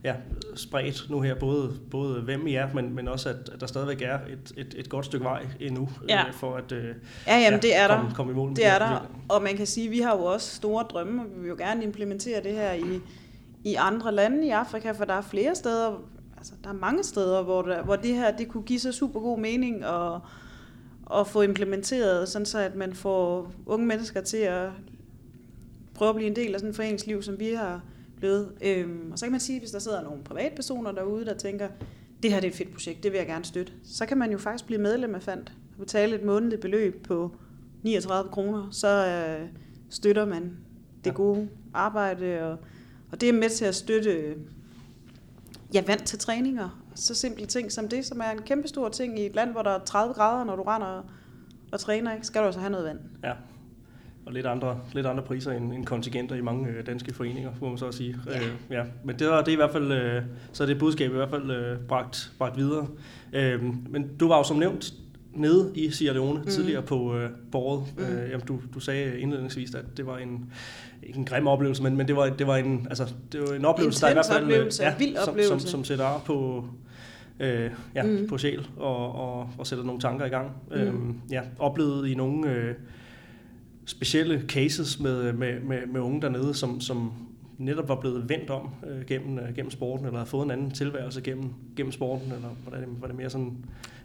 [0.03, 0.15] ja,
[0.55, 4.01] spredt nu her, både, både hvem I er, men, men også, at, at der stadigvæk
[4.01, 6.27] er et, et, et godt stykke vej endnu, Ja.
[6.27, 6.95] øh, for at øh,
[7.27, 7.95] Ja, jamen det er der.
[7.97, 10.23] komme, komme i mål Det er der, og man kan sige, at vi har jo
[10.23, 12.99] også store drømme, og vi vil jo gerne implementere det her i,
[13.63, 16.01] i andre lande i Afrika, for der er flere steder,
[16.37, 19.19] altså der er mange steder, hvor, der, hvor det her det kunne give sig super
[19.19, 20.11] god mening at,
[21.19, 24.69] at få implementeret, sådan så at man får unge mennesker til at
[25.93, 27.81] prøve at blive en del af sådan et foreningsliv, som vi har
[28.17, 28.51] blevet.
[28.61, 31.67] Øhm, og så kan man sige, hvis der sidder nogle privatpersoner derude, der tænker,
[32.23, 34.31] det her det er et fedt projekt, det vil jeg gerne støtte, så kan man
[34.31, 37.35] jo faktisk blive medlem af FAND og betale et månedligt beløb på
[37.83, 39.47] 39 kroner, så øh,
[39.89, 40.57] støtter man
[41.03, 42.57] det gode arbejde, og,
[43.11, 44.35] og det er med til at støtte
[45.73, 46.83] ja, vand til træninger.
[46.95, 49.61] Så simple ting som det, som er en kæmpe stor ting i et land, hvor
[49.61, 51.05] der er 30 grader, når du render og,
[51.71, 52.27] og træner, ikke?
[52.27, 52.99] skal du også have noget vand.
[53.23, 53.33] Ja.
[54.25, 57.69] Og lidt andre, lidt andre priser end, end kontingenter i mange øh, danske foreninger, må
[57.69, 58.15] man så sige.
[58.25, 58.37] Ja.
[58.37, 58.83] Øh, ja.
[59.03, 61.29] Men det, var, det er i hvert fald, øh, så er det budskab i hvert
[61.29, 62.87] fald øh, bragt, bragt videre.
[63.33, 64.93] Øh, men du var jo som nævnt
[65.33, 66.47] nede i Sierra Leone mm.
[66.47, 67.83] tidligere på, øh, året.
[67.97, 68.03] Mm.
[68.03, 70.51] Øh, jamen, du, du sagde indledningsvis, at det var en,
[71.03, 73.65] ikke en grim oplevelse, men, men det, var, det var en, altså, det var en
[73.65, 75.59] oplevelse, der i hvert fald oplevelse, ja, vild som, oplevelse.
[75.59, 76.65] som, som sætter ar på,
[77.39, 78.27] øh, ja, mm.
[78.29, 80.51] på sjæl og, og, og sætter nogle tanker i gang.
[80.71, 80.75] Mm.
[80.75, 82.75] Øhm, ja, oplevede I nogle øh,
[83.85, 87.11] specielle cases med, med, med, med unge dernede, som, som
[87.57, 90.71] netop var blevet vendt om øh, gennem, øh, gennem sporten, eller har fået en anden
[90.71, 93.57] tilværelse gennem, gennem sporten, eller var det, var det mere sådan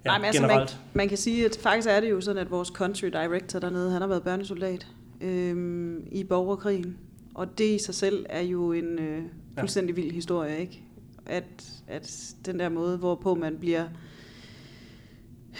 [0.04, 0.78] ja, Nej, men altså, generelt?
[0.80, 3.90] man, man kan sige, at faktisk er det jo sådan, at vores country director dernede,
[3.90, 4.86] han har været børnesoldat
[5.20, 6.96] øhm, i borgerkrigen.
[7.34, 9.22] Og det i sig selv er jo en øh,
[9.58, 10.82] fuldstændig vild historie, ikke?
[11.26, 13.84] At, at den der måde, hvorpå man bliver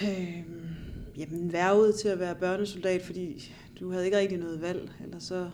[0.03, 0.43] øh,
[1.17, 5.51] jamen, værvet til at være børnesoldat, fordi du havde ikke rigtig noget valg, eller så,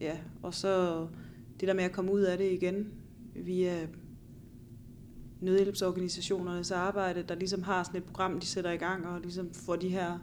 [0.00, 1.06] ja, og så
[1.60, 2.88] det der med at komme ud af det igen
[3.34, 3.86] via
[5.40, 9.76] nødhjælpsorganisationernes arbejde, der ligesom har sådan et program, de sætter i gang, og ligesom får
[9.76, 10.18] de her,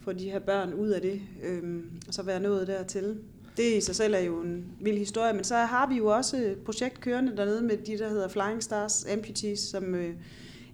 [0.00, 3.18] får de her børn ud af det, øhm, og så være nået dertil.
[3.56, 6.36] Det i sig selv er jo en vild historie, men så har vi jo også
[6.36, 10.14] et projekt kørende dernede med de, der hedder Flying Stars Amputees, som øh,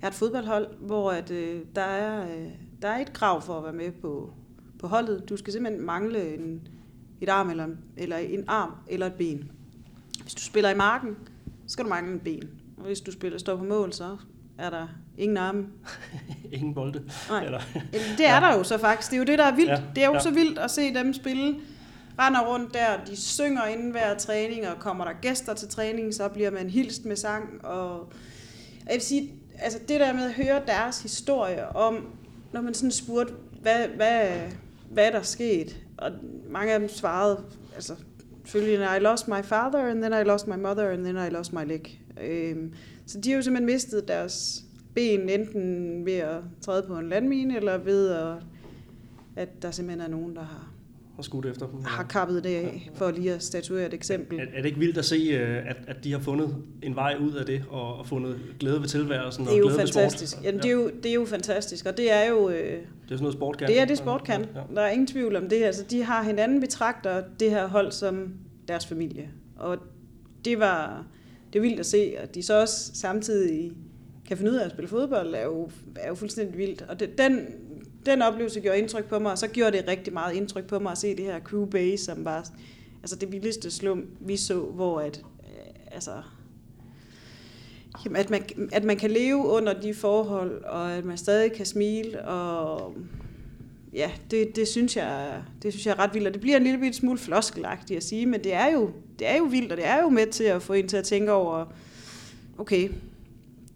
[0.02, 2.48] er et fodboldhold, hvor at, øh, der, er, øh,
[2.82, 4.32] der er et krav for at være med på,
[4.86, 5.28] på holdet.
[5.28, 6.68] Du skal simpelthen mangle en,
[7.20, 9.50] et arm eller, eller en arm eller et ben.
[10.22, 11.16] Hvis du spiller i marken,
[11.66, 12.48] så skal du mangle en ben.
[12.76, 14.16] Og hvis du spiller står på mål, så
[14.58, 15.66] er der ingen arme.
[16.52, 17.02] Ingen bolde?
[17.30, 17.44] Nej.
[17.44, 17.60] Eller,
[17.92, 18.40] Det er ja.
[18.40, 19.10] der jo så faktisk.
[19.10, 19.70] Det er jo det, der er vildt.
[19.70, 19.82] Ja.
[19.94, 20.20] Det er jo ja.
[20.20, 21.56] så vildt at se dem spille.
[22.18, 26.28] Render rundt der, de synger inden hver træning, og kommer der gæster til træning, så
[26.28, 27.64] bliver man hilst med sang.
[27.64, 28.12] Og
[28.86, 32.06] jeg vil sige, altså det der med at høre deres historie om,
[32.52, 34.28] når man sådan spurgte, hvad, hvad,
[34.90, 35.74] hvad der skete.
[35.96, 36.12] Og
[36.50, 37.44] mange af dem svarede,
[37.74, 37.94] altså
[38.44, 41.52] følgende, I lost my father, and then I lost my mother, and then I lost
[41.52, 42.00] my leg.
[42.22, 42.72] Øhm,
[43.06, 47.56] så de har jo simpelthen mistet deres ben, enten ved at træde på en landmine,
[47.56, 48.36] eller ved at,
[49.36, 50.72] at der simpelthen er nogen, der har,
[51.18, 51.84] og skudt efter dem?
[51.84, 54.38] har kappet det af, for lige at statuere et eksempel.
[54.38, 57.16] Er, er det ikke vildt at se, øh, at, at de har fundet en vej
[57.20, 59.86] ud af det, og, og fundet glæde ved tilværelsen Det er og jo glæde ved
[59.86, 60.32] fantastisk.
[60.32, 60.44] sport?
[60.44, 62.48] Jamen, det, er jo, det er jo fantastisk, og det er jo...
[62.48, 63.68] Øh, Det er sådan noget sport kan.
[63.68, 64.40] Det er det, sport kan.
[64.54, 64.60] Ja.
[64.74, 65.64] Der er ingen tvivl om det.
[65.64, 68.30] Altså, de har hinanden betragter det her hold som
[68.68, 69.28] deres familie.
[69.56, 69.78] Og
[70.44, 71.06] det var
[71.52, 73.72] det er vildt at se, at de så også samtidig
[74.28, 76.82] kan finde ud af at spille fodbold, er jo, er jo fuldstændig vildt.
[76.88, 77.46] Og det, den,
[78.06, 80.92] den oplevelse gjorde indtryk på mig, og så gjorde det rigtig meget indtryk på mig
[80.92, 82.48] at se det her Crew Bay, som var
[83.02, 86.12] altså det vildeste slum, vi så, hvor at, øh, altså,
[88.04, 91.66] jamen, at, man, at man kan leve under de forhold, og at man stadig kan
[91.66, 92.94] smile, og
[93.92, 96.62] ja, det, det, synes jeg, det synes jeg er ret vildt, og det bliver en
[96.62, 99.76] lille bitte smule floskelagtigt at sige, men det er, jo, det er jo vildt, og
[99.76, 101.64] det er jo med til at få en til at tænke over,
[102.58, 102.90] okay,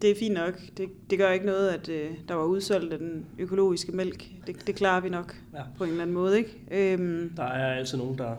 [0.01, 2.99] det er fint nok, det, det gør ikke noget, at øh, der var udsolgt af
[2.99, 5.61] den økologiske mælk, det, det klarer vi nok Ja.
[5.77, 6.61] på en eller anden måde, ikke?
[6.71, 8.35] Øhm, Der er altid nogen, der,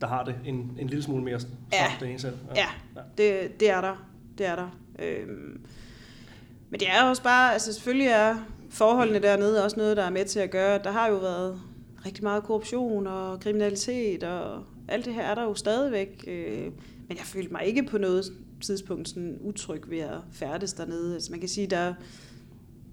[0.00, 1.40] der har det en, en lille smule mere
[1.72, 1.84] Ja.
[2.00, 2.34] det ene selv.
[2.56, 2.66] Ja,
[3.18, 4.06] det, det er der.
[4.38, 4.78] Det er der.
[4.98, 5.60] Øhm,
[6.70, 8.36] men det er også bare, altså selvfølgelig er
[8.70, 10.80] forholdene dernede også noget, der er med til at gøre.
[10.84, 11.60] Der har jo været
[12.06, 16.24] rigtig meget korruption og kriminalitet, og alt det her er der jo stadigvæk.
[16.26, 16.62] Øh,
[17.08, 18.24] men jeg følte mig ikke på noget
[18.62, 21.14] tidspunkt sådan utryg ved at færdes dernede.
[21.14, 21.94] Altså man kan sige, der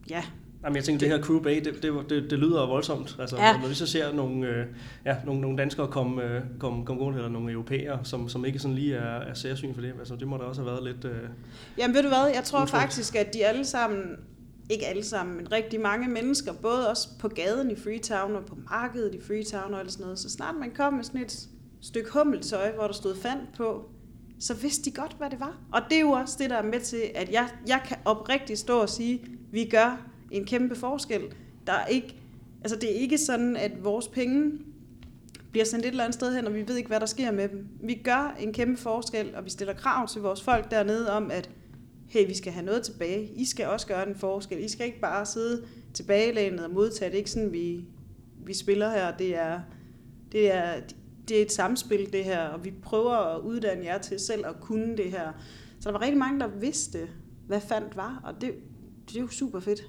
[0.10, 0.24] ja,
[0.64, 3.16] Jamen, jeg tænker, det her Crew Bay, det, det, det, det lyder voldsomt.
[3.20, 3.58] Altså, Ja.
[3.58, 4.66] Når vi så ser nogle, øh,
[5.06, 8.60] ja, nogle, nogle danskere komme øh, kom, kom gående, eller nogle europæere, som, som ikke
[8.60, 11.06] sådan lige er, er særsyn for det, altså, det må da også have været lidt...
[11.06, 11.30] Øh,
[11.78, 12.72] Jamen ved du hvad, jeg tror Utrygt.
[12.72, 14.04] faktisk, at de alle sammen,
[14.70, 18.58] ikke alle sammen, men rigtig mange mennesker, både også på gaden i Freetown og på
[18.70, 21.48] markedet i Freetown og sådan noget, så snart man kom med sådan et
[21.82, 23.90] stykke hummeltøj, hvor der stod fandt på,
[24.40, 25.58] så vidste de godt, hvad det var.
[25.72, 28.60] Og det er jo også det, der er med til, at jeg, jeg kan oprigtigt
[28.60, 29.22] stå og sige,
[29.52, 31.22] vi gør en kæmpe forskel.
[31.68, 32.16] Der er ikke,
[32.62, 34.52] altså det er ikke sådan, at vores penge
[35.52, 37.50] bliver sendt et eller andet sted hen, og vi ved ikke, hvad der sker med
[37.50, 37.68] dem.
[37.84, 41.50] Vi gør en kæmpe forskel, og vi stiller krav til vores folk dernede om, at
[42.08, 43.32] hey, vi skal have noget tilbage.
[43.36, 44.64] I skal også gøre en forskel.
[44.64, 47.10] I skal ikke bare sidde tilbagelænet og modtage.
[47.10, 47.86] Det er ikke sådan, vi,
[48.46, 49.18] vi spiller her.
[49.18, 49.60] Det er,
[50.32, 50.74] det, er,
[51.30, 54.60] det er et samspil, det her, og vi prøver at uddanne jer til selv at
[54.62, 55.32] kunne det her.
[55.80, 57.00] Så der var rigtig mange, der vidste,
[57.48, 58.52] hvad fandt var, og det,
[59.10, 59.82] det er jo super fedt.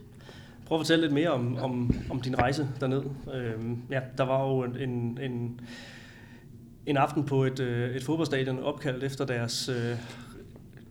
[0.66, 3.02] Prøv at fortælle lidt mere om, om, om din rejse derned.
[3.34, 5.60] Øhm, ja, der var jo en, en,
[6.86, 9.96] en aften på et, øh, et fodboldstadion opkaldt efter deres, øh,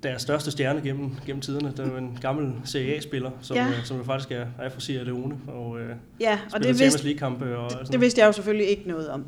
[0.03, 1.73] deres største stjerne gennem, gennem tiderne.
[1.77, 3.65] Der var en gammel Serie A-spiller, som, Ja.
[3.65, 3.83] ja.
[3.83, 7.57] som jo faktisk er, er fra Sierra Leone og øh, Ja, og det vidste, League-kampe.
[7.57, 9.25] Og det, det vidste jeg jo selvfølgelig ikke noget om.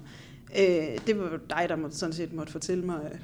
[0.59, 3.19] Øh, det var jo dig, der måtte, sådan set måtte fortælle mig, øh,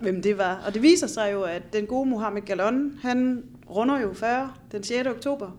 [0.00, 0.62] hvem det var.
[0.66, 4.82] Og det viser sig jo, at den gode Mohamed Galon, han runder jo 40 den
[4.82, 5.08] 6.
[5.08, 5.50] oktober.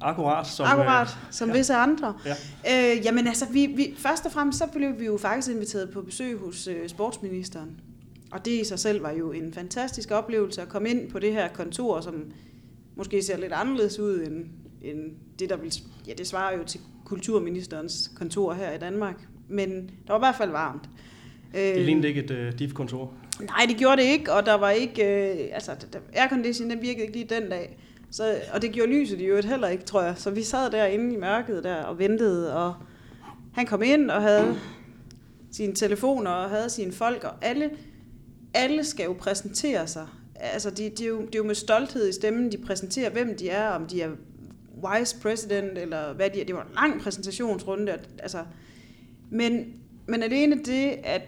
[0.00, 0.46] Akkurat.
[0.46, 1.56] Som, Akkurat, øh, som ja.
[1.56, 2.14] visse andre.
[2.26, 2.94] Ja.
[2.94, 6.02] Øh, jamen altså, vi, vi, først og fremmest så blev vi jo faktisk inviteret på
[6.02, 7.80] besøg hos øh, sportsministeren.
[8.30, 11.32] Og det i sig selv var jo en fantastisk oplevelse at komme ind på det
[11.32, 12.24] her kontor, som
[12.96, 14.46] måske ser lidt anderledes ud end,
[14.82, 14.98] end
[15.38, 15.74] det, der vil...
[16.06, 19.26] Ja, det svarer jo til kulturministerens kontor her i Danmark.
[19.48, 20.88] Men der var i hvert fald varmt.
[21.54, 23.14] Det lignede ikke et uh, DIF-kontor.
[23.40, 25.04] Nej, det gjorde det ikke, og der var ikke...
[25.04, 25.72] Øh, altså,
[26.12, 27.78] aircondition, den virkede ikke lige den dag.
[28.10, 30.14] Så, og det gjorde lyset jo heller ikke, tror jeg.
[30.16, 32.74] Så vi sad derinde i mørket der og ventede, og
[33.54, 34.56] han kom ind og havde
[35.52, 37.70] sine telefoner og havde sine folk, og alle,
[38.54, 40.06] alle skal jo præsentere sig.
[40.34, 43.36] Altså, de, de er jo, det er jo med stolthed i stemmen, de præsenterer, hvem
[43.36, 44.10] de er, om de er
[44.98, 46.44] vice president, eller hvad de er.
[46.44, 47.98] Det var en lang præsentationsrunde.
[48.18, 48.38] Altså,
[49.34, 49.74] men,
[50.06, 51.22] men alene det, at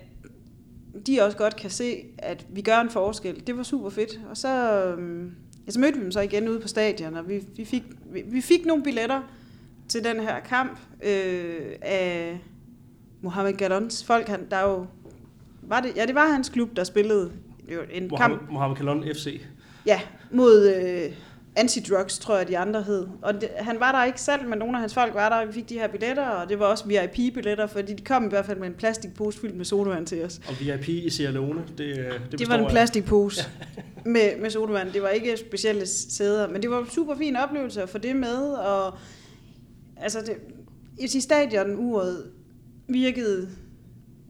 [1.06, 4.20] de også godt kan se, at vi gør en forskel, det var super fedt.
[4.30, 5.34] Og så, øhm,
[5.66, 8.22] ja, så mødte vi dem så igen ude på stadion, og vi, vi, fik, vi,
[8.26, 9.22] vi fik nogle billetter
[9.88, 12.38] til den her kamp øh, af
[13.20, 14.28] Mohamed Galons folk.
[14.28, 14.86] Han, der er jo,
[15.62, 17.32] var det, ja, det var hans klub, der spillede
[17.90, 18.50] en Mohamed, kamp.
[18.50, 19.40] Mohamed Galon FC.
[19.86, 21.16] Ja, mod øh,
[21.56, 23.06] Antidrugs, tror jeg, de andre hed.
[23.22, 25.48] Og det, han var der ikke selv, men nogle af hans folk var der, og
[25.48, 28.46] vi fik de her billetter, og det var også VIP-billetter, fordi de kom i hvert
[28.46, 30.40] fald med en plastikpose fyldt med sodavand til os.
[30.48, 31.96] Og VIP i Sierra Leone, det,
[32.30, 33.44] det, det var en plastikpose
[34.04, 34.92] med, med sodavand.
[34.92, 38.16] Det var ikke specielle sæder, men det var en super fin oplevelse at få det
[38.16, 38.98] med, og
[39.96, 40.36] altså det,
[41.16, 42.24] i stadion uret
[42.88, 43.48] virkede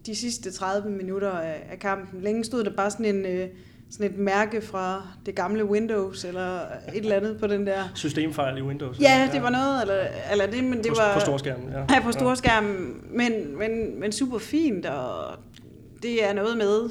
[0.07, 2.21] de sidste 30 minutter af, af kampen.
[2.21, 3.27] Længe stod der bare sådan en...
[3.27, 3.49] Øh,
[3.91, 7.83] sådan et mærke fra det gamle Windows, eller et eller andet på den der...
[7.95, 9.01] Systemfejl i Windows.
[9.01, 11.15] Ja, det var noget, eller, eller det, men det på, var...
[11.15, 11.95] På storskærmen, ja.
[11.95, 15.37] Ja, på storskærmen, men, men, men super fint, og
[16.03, 16.91] det er noget med,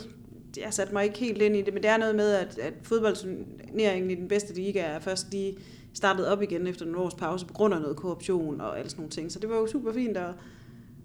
[0.58, 2.73] jeg satte mig ikke helt ind i det, men det er noget med, at, at
[2.84, 5.58] fodboldturneringen i den bedste liga er først lige
[5.93, 9.01] startet op igen efter en års pause på grund af noget korruption og alle sådan
[9.01, 9.31] nogle ting.
[9.31, 10.29] Så det var jo super fint at,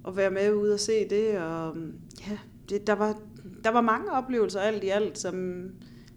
[0.09, 1.77] at være med ude og se det, og
[2.29, 3.19] ja, det, der, var,
[3.65, 5.65] der var mange oplevelser alt i alt, som,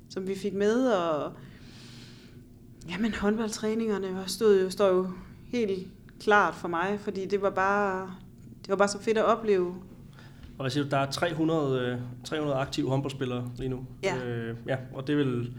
[0.10, 1.34] som vi fik med, og
[2.90, 5.08] jamen håndboldtræningerne stod jo, står jo
[5.48, 5.88] helt
[6.20, 8.16] klart for mig, fordi det var bare,
[8.62, 9.76] det var bare så fedt at opleve.
[10.58, 13.86] Og hvad siger du, der er 300, 300 aktive håndboldspillere lige nu.
[14.04, 14.18] Ja.
[14.26, 15.54] Øh, ja og det vil,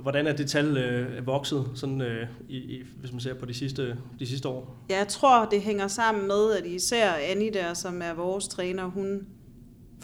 [0.00, 3.54] hvordan er det tal øh, vokset, sådan, øh, i, i, hvis man ser på de
[3.54, 4.76] sidste, de sidste år?
[4.90, 8.84] Ja, jeg tror, det hænger sammen med, at især Annie der, som er vores træner,
[8.84, 9.26] hun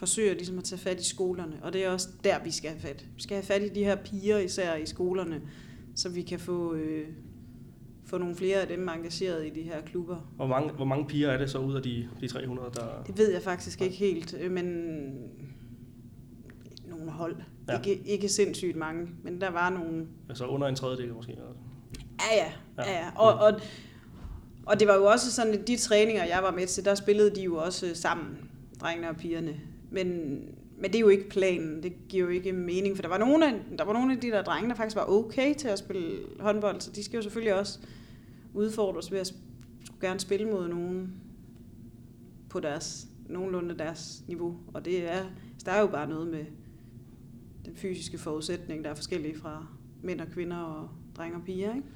[0.01, 2.81] forsøger ligesom at tage fat i skolerne, og det er også der, vi skal have
[2.81, 3.07] fat.
[3.17, 5.41] Vi skal have fat i de her piger, især i skolerne,
[5.95, 7.09] så vi kan få, øh,
[8.07, 10.33] få nogle flere af dem engageret i de her klubber.
[10.37, 13.03] Hvor mange, hvor mange piger er det så ud af de, de 300, der...
[13.07, 14.67] Det ved jeg faktisk ikke helt, øh, men
[16.87, 17.37] nogle hold.
[17.69, 17.77] Ja.
[17.77, 20.07] Ikke, ikke sindssygt mange, men der var nogle...
[20.29, 21.37] Altså under en tredjedel måske?
[22.21, 22.53] Ja, ja.
[22.79, 22.93] ja.
[22.93, 23.11] ja.
[23.17, 23.61] Og, og,
[24.67, 27.35] og det var jo også sådan, at de træninger, jeg var med til, der spillede
[27.35, 29.61] de jo også sammen, drengene og pigerne.
[29.91, 30.09] Men,
[30.79, 31.83] men det er jo ikke planen.
[31.83, 34.31] Det giver jo ikke mening, for der var nogle af, der var nogle af de
[34.31, 37.55] der drenge, der faktisk var okay til at spille håndbold, så de skal jo selvfølgelig
[37.55, 37.79] også
[38.55, 39.27] udfordres ved at
[39.85, 41.13] skulle gerne spille mod nogen
[42.49, 44.57] på deres nogenlunde deres niveau.
[44.75, 45.25] Og det er,
[45.65, 46.45] der er jo bare noget med
[47.65, 49.67] den fysiske forudsætning, der er forskellige fra
[50.03, 51.75] mænd og kvinder og drenge og piger.
[51.75, 51.87] Ikke?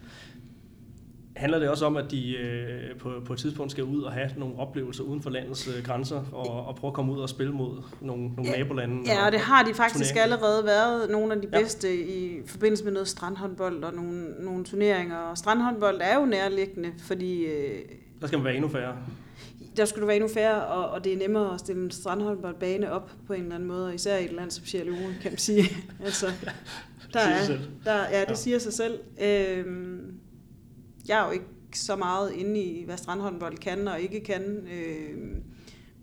[1.37, 4.31] Handler det også om, at de øh, på, på et tidspunkt skal ud og have
[4.37, 7.53] nogle oplevelser uden for landets øh, grænser, og, og prøve at komme ud og spille
[7.53, 9.13] mod nogle, nogle ja, nabolande?
[9.13, 10.23] Ja, og det har de faktisk turneringer.
[10.23, 11.95] allerede været nogle af de bedste ja.
[11.95, 15.17] i forbindelse med noget strandhåndbold og nogle, nogle turneringer.
[15.17, 17.45] Og strandhåndbold er jo nærliggende, fordi...
[17.45, 17.79] Øh,
[18.21, 18.97] der skal man være endnu færre.
[19.77, 22.93] Der skulle du være endnu færre, og, og det er nemmere at stille en strandhåndboldbane
[22.93, 25.31] op på en eller anden måde, og især i et land som Sierra Leone, kan
[25.31, 25.65] man sige.
[26.05, 26.27] altså,
[27.13, 27.47] der er,
[27.85, 28.35] der, ja, det ja.
[28.35, 28.99] siger sig selv.
[29.21, 29.65] Øh,
[31.09, 34.69] jeg er jo ikke så meget inde i, hvad strandhåndbold kan og ikke kan.
[34.73, 35.37] Øh,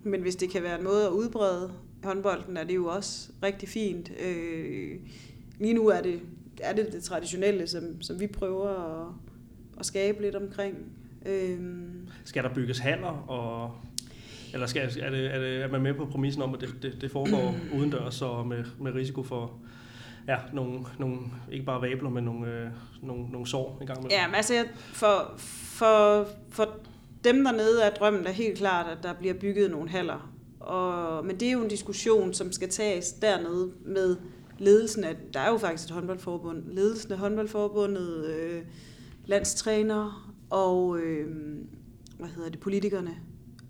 [0.03, 3.69] men hvis det kan være en måde at udbrede håndbolden, er det jo også rigtig
[3.69, 4.11] fint.
[4.19, 4.99] Øh,
[5.59, 6.19] lige nu er det,
[6.61, 9.07] er det det traditionelle, som, som vi prøver at,
[9.79, 10.77] at skabe lidt omkring.
[11.25, 11.59] Øh,
[12.23, 13.75] skal der bygges haller, og,
[14.53, 17.01] eller skal, er, det, er, det, er man med på præmissen om, at det, det,
[17.01, 19.59] det foregår udendørs og med, med risiko for
[20.31, 21.17] ja, nogle, nogle,
[21.51, 22.67] ikke bare vabler, men nogle, øh,
[23.01, 24.11] nogle, nogle sår i gang med.
[24.11, 26.69] Ja, men altså for, for, for
[27.23, 30.31] dem dernede er drømmen da helt klart, at der bliver bygget nogle haller.
[30.59, 34.17] Og, men det er jo en diskussion, som skal tages dernede med
[34.57, 38.61] ledelsen af, der er jo faktisk et håndboldforbund, ledelsen af håndboldforbundet, øh,
[39.25, 41.27] landstræner og, øh,
[42.19, 43.11] hvad hedder det, politikerne.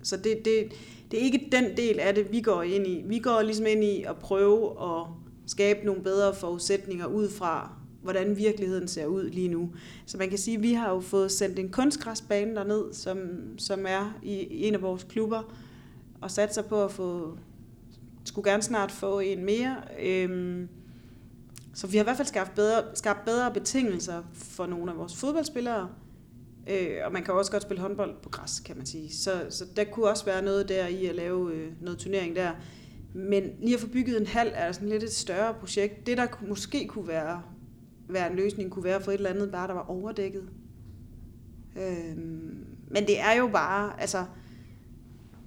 [0.04, 0.74] Så det, det,
[1.12, 3.02] det er ikke den del af det, vi går ind i.
[3.06, 5.08] Vi går ligesom ind i at prøve at
[5.48, 7.72] skabe nogle bedre forudsætninger ud fra,
[8.02, 9.70] hvordan virkeligheden ser ud lige nu.
[10.06, 13.18] Så man kan sige, at vi har jo fået sendt en kunstgræsbane derned, som,
[13.58, 15.54] som er i en af vores klubber,
[16.22, 17.38] og sat sig på at få,
[18.26, 19.76] skulle gerne snart få en mere.
[20.00, 20.68] Øhm,
[21.74, 25.16] så vi har i hvert fald skabt bedre, skabt bedre betingelser for nogle af vores
[25.16, 25.90] fodboldspillere,
[26.70, 29.14] øh, og man kan også godt spille håndbold på græs, kan man sige.
[29.14, 32.52] Så, så der kunne også være noget der i at lave øh, noget turnering der.
[33.14, 36.08] Men lige at få bygget en hal er sådan lidt et større projekt.
[36.08, 37.42] Det, der måske kunne være,
[38.10, 40.44] være en løsning, kunne være at få et eller andet bare, der var overdækket.
[41.76, 44.26] Øhm, men det er jo bare, altså,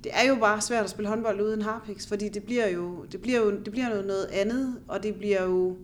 [0.05, 3.21] det er jo bare svært at spille håndbold uden harpix, fordi det bliver jo, det
[3.23, 5.77] bliver jo det bliver noget, noget andet, og det bliver jo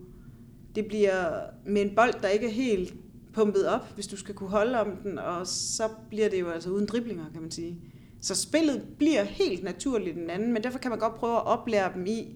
[0.75, 2.93] det bliver med en bold, der ikke er helt
[3.33, 6.69] pumpet op, hvis du skal kunne holde om den, og så bliver det jo altså
[6.69, 7.77] uden driblinger, kan man sige.
[8.21, 11.91] Så spillet bliver helt naturligt den anden, men derfor kan man godt prøve at oplære
[11.95, 12.35] dem i,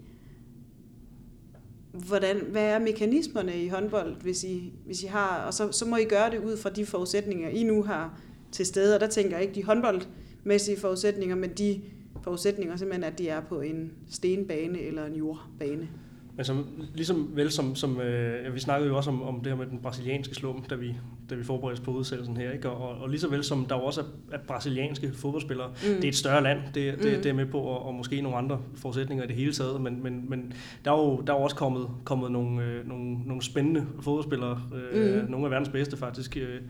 [1.91, 5.95] hvordan, hvad er mekanismerne i håndbold, hvis I, hvis I har, og så, så må
[5.95, 8.19] I gøre det ud fra de forudsætninger, I nu har
[8.51, 11.81] til stede, og der tænker jeg ikke de håndboldmæssige forudsætninger, men de
[12.23, 15.89] forudsætninger simpelthen, at de er på en stenbane eller en jordbane.
[16.35, 19.55] Men som, ligesom vel som, som øh, vi snakkede jo også om, om det her
[19.55, 20.95] med den brasilianske slum, da vi,
[21.29, 22.69] da vi forberedte på udsættelsen her, ikke?
[22.69, 25.95] Og, og lige så vel som der også er, er brasilianske fodboldspillere, mm.
[25.95, 27.21] det er et større land, det, det, mm.
[27.21, 30.03] det er med på, og, og måske nogle andre forudsætninger i det hele taget, men,
[30.03, 30.53] men, men
[30.85, 34.61] der er jo der er også kommet, kommet nogle, øh, nogle, nogle spændende fodboldspillere,
[34.91, 35.31] øh, mm.
[35.31, 36.61] nogle af verdens bedste faktisk, øh,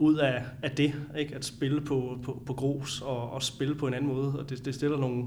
[0.00, 1.34] ud af, af det, ikke?
[1.34, 4.38] at spille på, på, på grus og, og spille på en anden måde.
[4.38, 5.24] Og det, det, stiller nogle,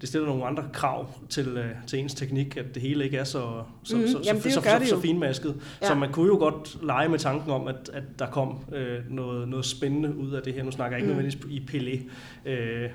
[0.00, 3.24] det stiller nogle andre krav til, uh, til ens teknik, at det hele ikke er
[3.24, 5.56] så, så, mm, så, jamen, så, så, så, så finmasket.
[5.82, 5.86] Ja.
[5.86, 9.48] Så man kunne jo godt lege med tanken om, at, at der kom uh, noget,
[9.48, 10.62] noget spændende ud af det her.
[10.62, 11.18] Nu snakker jeg ikke mm.
[11.18, 12.10] nødvendigvis i Pelé.
[12.50, 12.90] Uh,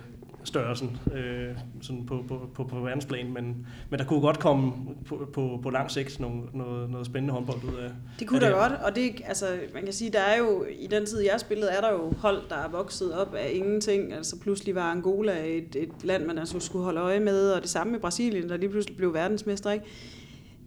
[0.45, 4.73] størrelsen øh, sådan på, på, på, på verdensplan, men, men der kunne godt komme
[5.07, 8.51] på, på, på lang sigt nogle, noget, noget spændende håndbold ud af Det kunne af
[8.51, 11.39] der godt, og det, altså, man kan sige, der er jo, i den tid jeg
[11.39, 15.45] spillede, er der jo hold, der er vokset op af ingenting, altså pludselig var Angola
[15.45, 18.57] et, et land, man altså skulle holde øje med, og det samme med Brasilien, der
[18.57, 19.85] lige pludselig blev verdensmester, ikke?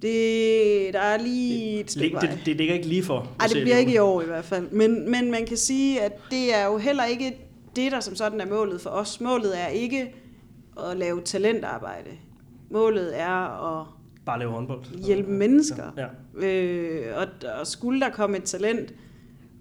[0.03, 3.29] Det, der er lige et stykke det, det, det ligger ikke lige for.
[3.39, 4.71] Nej, det bliver ikke i år i hvert fald.
[4.71, 8.41] Men, men man kan sige, at det er jo heller ikke det, der som sådan
[8.41, 9.21] er målet for os.
[9.21, 10.15] Målet er ikke
[10.91, 12.11] at lave talentarbejde.
[12.71, 13.87] Målet er at
[14.27, 14.85] bare lave håndbold.
[15.07, 15.93] Hjælpe mennesker.
[15.97, 16.07] Ja.
[16.41, 16.47] ja.
[16.47, 18.95] Øh, og, og skulle der komme et talent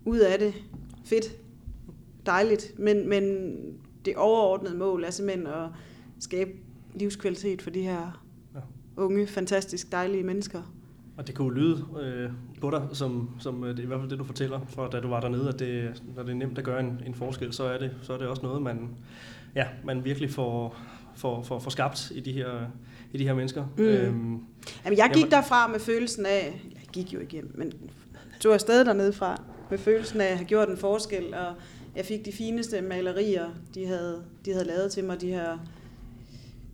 [0.05, 0.53] ud af det,
[1.05, 1.38] fedt,
[2.26, 2.80] dejligt.
[2.80, 3.55] Men, men
[4.05, 5.70] det overordnede mål er simpelthen at
[6.20, 6.51] skabe
[6.93, 8.24] livskvalitet for de her
[8.97, 10.62] unge, fantastisk dejlige mennesker.
[11.18, 12.30] Og det kunne lyde øh,
[12.61, 14.99] på dig, som, som øh, det er i hvert fald det, du fortæller, fra da
[14.99, 17.63] du var dernede, at det, når det er nemt at gøre en, en forskel, så
[17.63, 18.89] er, det, så er det også noget, man,
[19.55, 20.78] ja, man virkelig får,
[21.15, 22.47] får, får, får skabt i de her,
[23.13, 23.65] i de her mennesker.
[23.78, 23.84] Mm.
[23.84, 24.43] Øhm,
[24.86, 27.74] Jamen, jeg gik jamen, derfra med følelsen af, jeg gik jo ikke men
[28.39, 31.53] tog afsted dernede fra, med følelsen af at have gjort en forskel, og
[31.95, 35.57] jeg fik de fineste malerier, de havde, de havde lavet til mig, de her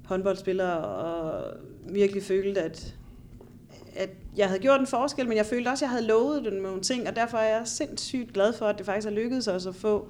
[0.06, 1.44] håndboldspillere, og
[1.90, 2.96] virkelig følte, at
[3.96, 6.54] at jeg havde gjort en forskel, men jeg følte også, at jeg havde lovet dem
[6.54, 9.66] nogle ting, og derfor er jeg sindssygt glad for, at det faktisk har lykkedes os
[9.66, 10.10] at få,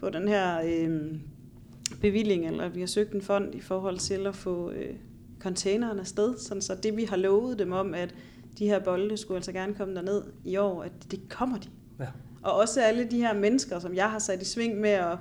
[0.00, 1.14] få den her øh,
[2.00, 4.94] bevilling, eller vi har søgt en fond i forhold til at få øh,
[5.40, 8.14] containeren afsted, sådan så det vi har lovet dem om, at
[8.58, 11.68] de her bolde skulle altså gerne komme derned i år, at det kommer de.
[12.00, 12.06] Ja.
[12.42, 15.18] Og også alle de her mennesker, som jeg har sat i sving med at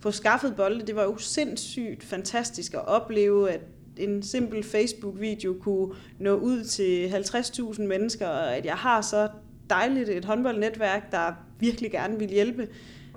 [0.00, 3.60] få skaffet bolde, det var jo sindssygt fantastisk at opleve, at
[3.96, 9.28] en simpel Facebook-video kunne nå ud til 50.000 mennesker, og at jeg har så
[9.70, 12.68] dejligt et håndboldnetværk, der virkelig gerne vil hjælpe.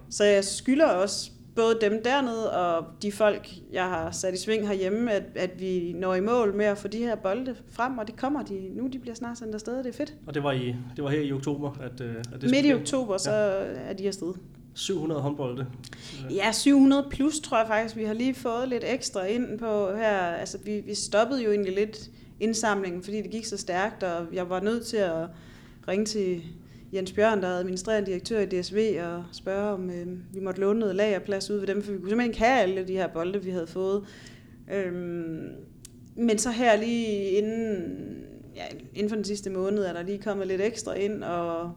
[0.09, 4.67] Så jeg skylder også både dem dernede og de folk, jeg har sat i sving
[4.67, 8.07] herhjemme, at, at vi når i mål med at få de her bolde frem, og
[8.07, 8.87] det kommer de nu.
[8.87, 10.15] De bliver snart sendt afsted, det er fedt.
[10.27, 11.71] Og det var, i, det var her i oktober?
[11.81, 13.89] At, øh, at det Midt i oktober, så ja.
[13.89, 14.33] er de afsted.
[14.75, 15.67] 700 håndbolde?
[16.29, 17.95] Ja, 700 plus tror jeg faktisk.
[17.95, 20.17] Vi har lige fået lidt ekstra ind på her.
[20.17, 22.09] Altså, vi, vi stoppede jo egentlig lidt
[22.39, 25.27] indsamlingen, fordi det gik så stærkt, og jeg var nødt til at
[25.87, 26.41] ringe til
[26.93, 30.79] Jens Bjørn, der er administrerende direktør i DSV, og spørge, om øh, vi måtte låne
[30.79, 33.43] noget lagerplads ud ved dem, for vi kunne simpelthen ikke have alle de her bolde,
[33.43, 34.03] vi havde fået.
[34.73, 35.49] Øhm,
[36.15, 37.83] men så her lige inden,
[38.55, 38.63] ja,
[38.95, 41.71] inden for den sidste måned, er der lige kommet lidt ekstra ind, og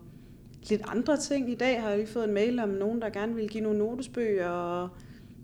[0.71, 1.51] lidt andre ting.
[1.51, 3.79] I dag har jeg lige fået en mail om nogen, der gerne vil give nogle
[3.79, 4.89] notesbøger, og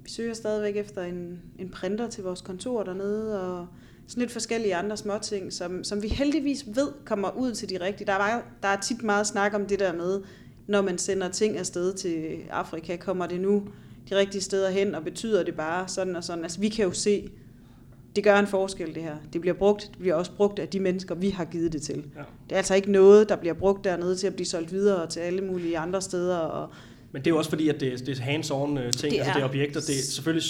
[0.02, 3.66] vi søger stadigvæk efter en, en printer til vores kontor dernede, og
[4.06, 8.06] sådan lidt forskellige andre småting, som, som vi heldigvis ved kommer ud til de rigtige.
[8.06, 10.22] Der er, meget, der er tit meget snak om det der med,
[10.66, 13.62] når man sender ting afsted til Afrika, kommer det nu
[14.10, 16.44] de rigtige steder hen, og betyder det bare sådan og sådan.
[16.44, 17.30] Altså vi kan jo se,
[18.16, 19.16] det gør en forskel, det her.
[19.32, 22.04] Det bliver brugt, det bliver også brugt af de mennesker, vi har givet det til.
[22.16, 22.22] Ja.
[22.48, 25.20] Det er altså ikke noget, der bliver brugt dernede til at blive solgt videre til
[25.20, 26.36] alle mulige andre steder.
[26.36, 26.68] Og
[27.14, 29.32] Men det er jo også fordi, at det, det er hands-on øh, ting, Det altså
[29.34, 29.80] det er- er objekter.
[29.80, 30.42] Det, selvfølgelig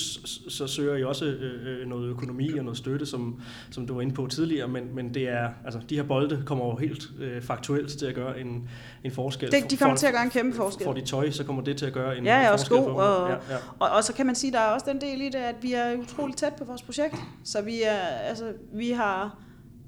[0.49, 3.41] så søger I også øh, øh, noget økonomi og noget støtte, som,
[3.71, 6.65] som du var inde på tidligere, men, men det er, altså, de her bolde kommer
[6.67, 8.69] jo helt øh, faktuelt til at gøre en,
[9.05, 9.53] en forskel.
[9.53, 10.85] det, de kommer For- til at gøre en kæmpe forskel.
[10.85, 12.93] Får de tøj, så kommer det til at gøre en Ja, ja, forskel sko, for
[12.93, 13.59] og- ja, ja.
[13.79, 15.73] Og, og så kan man sige, der er også den del i det, at vi
[15.73, 17.15] er utroligt tæt på vores projekt.
[17.45, 17.99] Så vi er,
[18.29, 19.39] altså, vi har,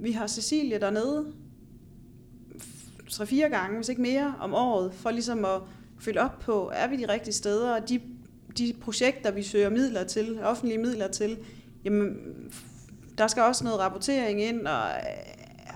[0.00, 1.24] vi har Cecilie dernede
[3.10, 5.60] tre-fire gange, hvis ikke mere, om året, for ligesom at
[6.00, 8.00] følge op på, er vi de rigtige steder, og de,
[8.58, 11.38] de projekter, vi søger midler til, offentlige midler til,
[11.84, 12.16] jamen,
[13.18, 14.82] der skal også noget rapportering ind, og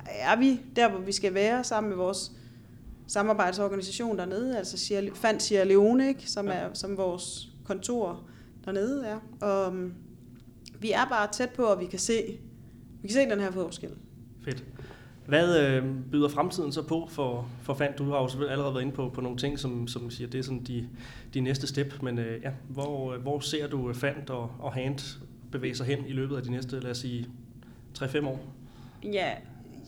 [0.07, 2.33] er vi der, hvor vi skal være sammen med vores
[3.07, 6.31] samarbejdsorganisation dernede, altså Sierra- fandt Sierra Leone, ikke?
[6.31, 8.23] Som, er, som vores kontor
[8.65, 9.19] dernede er.
[9.41, 9.95] Og um,
[10.81, 12.39] vi er bare tæt på, at vi kan se,
[13.03, 13.91] vi kan se den her forskel.
[14.45, 14.65] Fedt.
[15.29, 17.95] Hvad øh, byder fremtiden så på for, for Fand?
[17.95, 20.39] Du har jo selvfølgelig allerede været inde på, på nogle ting, som, som siger, det
[20.39, 20.89] er sådan de,
[21.35, 24.73] de næste step, men øh, ja, hvor, øh, hvor ser du øh, Fand og, og
[24.73, 25.21] Hand
[25.53, 27.27] bevæge sig hen i løbet af de næste, lad os sige,
[27.99, 28.41] 3-5 år?
[29.05, 29.33] Ja,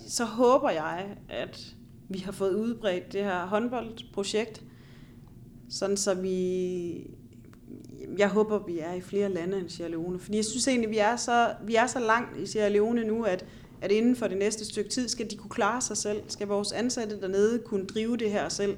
[0.09, 1.75] så håber jeg, at
[2.09, 4.63] vi har fået udbredt det her håndboldprojekt,
[5.71, 7.11] sådan så vi...
[8.19, 10.19] Jeg håber, vi er i flere lande end Sierra Leone.
[10.19, 13.25] Fordi jeg synes egentlig, vi er så, vi er så langt i Sierra Leone nu,
[13.25, 13.45] at,
[13.81, 16.23] at inden for det næste stykke tid skal de kunne klare sig selv.
[16.29, 18.77] Skal vores ansatte dernede kunne drive det her selv.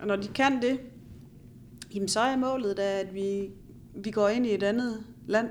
[0.00, 0.80] Og når de kan det,
[1.94, 3.50] jamen så er målet da, at vi,
[3.94, 5.48] vi går ind i et andet land.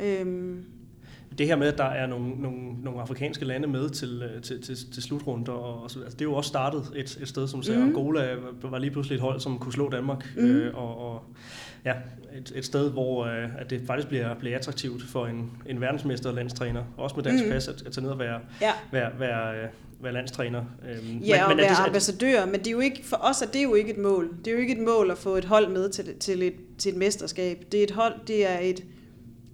[0.00, 0.64] Øhm,
[1.40, 4.62] det her med, at der er nogle, nogle, nogle afrikanske lande med til, øh, til,
[4.62, 7.48] til, til slutrunder, og, og så, altså, det er jo også startet et, et sted,
[7.48, 7.78] som Mhm.
[7.78, 7.82] mm.
[7.82, 10.46] Angola var lige pludselig et hold, som kunne slå Danmark, Mhm.
[10.46, 11.22] øh, og, og
[11.84, 11.92] ja,
[12.38, 16.32] et, et sted, hvor øh, at det faktisk bliver, bliver attraktivt for en, en verdensmester
[16.32, 17.50] landstræner, også med dansk mm.
[17.50, 18.70] pas, at, at tage ned og være, ja.
[18.92, 19.68] være, være, øh,
[20.00, 20.60] være landstræner.
[20.90, 23.46] Øhm, Ja, og er være det ambassadør, men det er jo ikke, for os er
[23.46, 24.30] det jo ikke et mål.
[24.38, 26.92] Det er jo ikke et mål at få et hold med til, til, et, til
[26.92, 27.64] et mesterskab.
[27.72, 28.84] Det er et hold, det er et,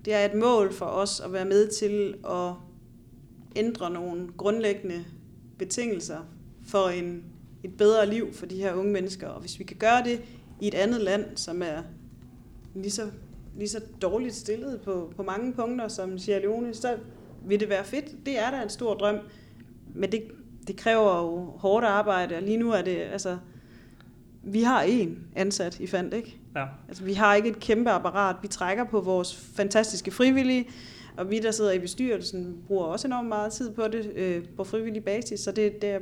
[0.06, 2.52] det er et mål for os at være med til at
[3.56, 5.04] ændre nogle grundlæggende
[5.58, 6.18] betingelser
[6.66, 7.24] for en,
[7.64, 9.28] et bedre liv for de her unge mennesker.
[9.28, 10.22] Og hvis vi kan gøre det
[10.60, 11.82] i et andet land, som er
[12.74, 13.10] lige så,
[13.56, 16.96] lige så dårligt stillet på, på mange punkter som Sierra Leone, så
[17.46, 18.26] vil det være fedt.
[18.26, 19.18] Det er da en stor drøm.
[19.94, 20.22] Men det,
[20.66, 23.38] det kræver jo hårdt arbejde, og lige nu er det, altså,
[24.42, 26.38] vi har én ansat i Fandt, ikke?
[26.56, 26.64] Ja.
[26.88, 28.36] Altså, vi har ikke et kæmpe apparat.
[28.42, 30.64] Vi trækker på vores fantastiske frivillige,
[31.16, 34.64] og vi, der sidder i bestyrelsen, bruger også enormt meget tid på det øh, på
[34.64, 35.98] frivillig basis, så det, det, er-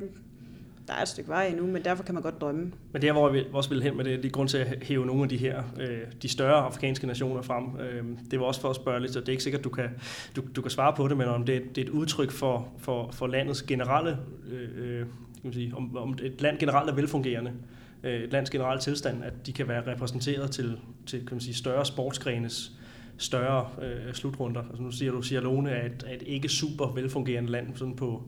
[0.89, 2.73] der er et stykke vej endnu, men derfor kan man godt drømme.
[2.93, 4.85] Men det er, hvor vi også vil hen med det, det er grund til at
[4.85, 7.65] hæve nogle af de her, øh, de større afrikanske nationer frem.
[7.81, 9.89] Øh, det var også for at spørge lidt, så det er ikke sikkert, du kan,
[10.37, 12.69] du, du kan svare på det, men om det, er- det er et udtryk for,
[12.79, 14.17] for, for landets generelle,
[14.53, 15.07] øh, øh, kan
[15.45, 17.57] man sige, om, om et land generelt er velfungerende, øh,
[18.05, 21.87] et lands generelle tilstand, at de kan være repræsenteret til, til kan man sige, større
[21.87, 22.73] sportsgrenes
[23.19, 24.61] større øh, slutrunder.
[24.61, 28.23] Altså nu siger du, at Leone er et, et ikke super velfungerende land sådan på,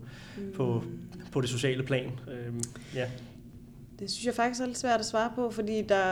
[0.54, 0.84] på,
[1.32, 2.20] på det sociale plan.
[2.30, 2.54] Øh,
[2.94, 3.06] ja.
[3.98, 6.04] Det synes jeg faktisk er lidt svært at svare på, fordi der,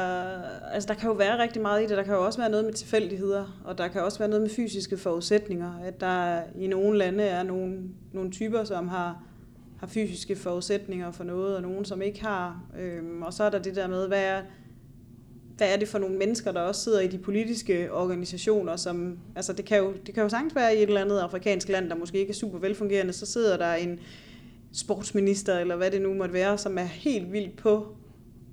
[0.72, 1.96] altså der kan jo være rigtig meget i det.
[1.96, 4.50] Der kan jo også være noget med tilfældigheder, og der kan også være noget med
[4.50, 5.72] fysiske forudsætninger.
[5.84, 7.78] At der i nogle lande er nogle,
[8.12, 9.22] nogle typer, som har,
[9.84, 12.62] har fysiske forudsætninger for noget, og nogen, som ikke har.
[12.78, 14.42] Øhm, og så er der det der med, hvad er,
[15.56, 19.52] hvad er det for nogle mennesker, der også sidder i de politiske organisationer, som, altså
[19.52, 21.96] det kan jo, det kan jo sagtens være i et eller andet afrikansk land, der
[21.96, 24.00] måske ikke er super velfungerende, så sidder der en
[24.72, 27.96] sportsminister, eller hvad det nu måtte være, som er helt vildt på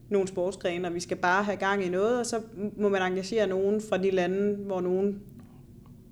[0.10, 2.42] nogle sportsgrene, og vi skal bare have gang i noget, og så
[2.78, 5.22] må man engagere nogen fra de lande, hvor nogen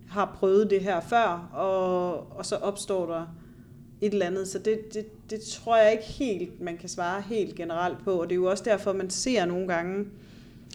[0.10, 3.26] har prøvet det her før, og, og så opstår der
[4.02, 4.48] et eller andet.
[4.48, 8.30] Så det, det, det tror jeg ikke helt, man kan svare helt generelt på, og
[8.30, 10.06] det er jo også derfor, man ser nogle gange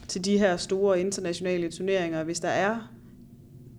[0.09, 2.93] til de her store internationale turneringer, hvis der er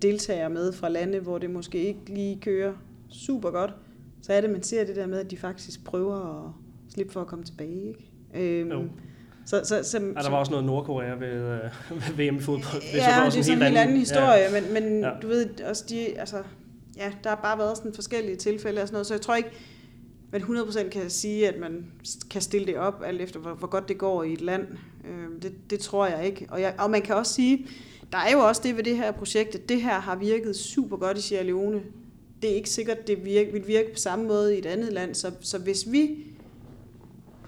[0.02, 2.74] deltagere med fra lande, hvor det måske ikke lige kører
[3.10, 3.72] super godt,
[4.22, 6.52] så er det, man ser det der med, at de faktisk prøver at
[6.94, 7.88] slippe for at komme tilbage.
[7.88, 8.60] Ikke?
[8.62, 8.84] Øhm, Jo.
[9.46, 11.60] så, så, så, Ja, der var også noget Nordkorea ved, øh,
[12.18, 12.82] ved VM i fodbold.
[12.94, 14.62] Ja, det er sådan en helt anden historie, ja.
[14.62, 15.10] men, men ja.
[15.22, 16.38] du ved, også de, altså,
[16.98, 19.52] ja, der har bare været sådan forskellige tilfælde og sådan noget, så jeg tror ikke,
[20.32, 21.86] man 100% kan sige, at man
[22.30, 24.68] kan stille det op, alt efter hvor, hvor godt det går i et land.
[25.08, 26.48] Øh, det, det tror jeg ikke.
[26.50, 27.68] Og, jeg, og man kan også sige,
[28.12, 30.98] der er jo også det ved det her projekt, at det her har virket super
[30.98, 31.82] godt i Sierra Leone.
[32.42, 35.16] Det er ikke sikkert, det virke, vil virke på samme måde i et andet land,
[35.16, 36.26] så, så hvis vi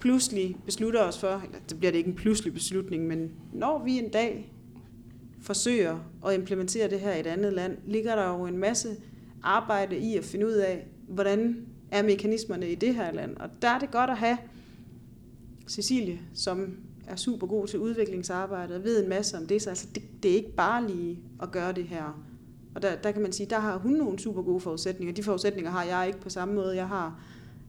[0.02, 3.98] pludselig beslutter os for, eller det bliver det ikke en pludselig beslutning, men når vi
[3.98, 4.54] en dag
[5.42, 8.96] forsøger at implementere det her i et andet land, ligger der jo en masse
[9.44, 13.38] arbejde i at finde ud af, hvordan er mekanismerne i det her land.
[13.38, 14.38] Og der er det godt at have
[15.68, 16.78] Cecilie, som
[17.08, 20.32] er super god til udviklingsarbejde og ved en masse om det, så altså det, det
[20.32, 22.24] er ikke bare lige at gøre det her.
[22.76, 25.14] Og der, der kan man sige, der har hun nogle super gode forudsætninger.
[25.14, 26.76] De forudsætninger har jeg ikke på samme måde.
[26.76, 27.20] Jeg har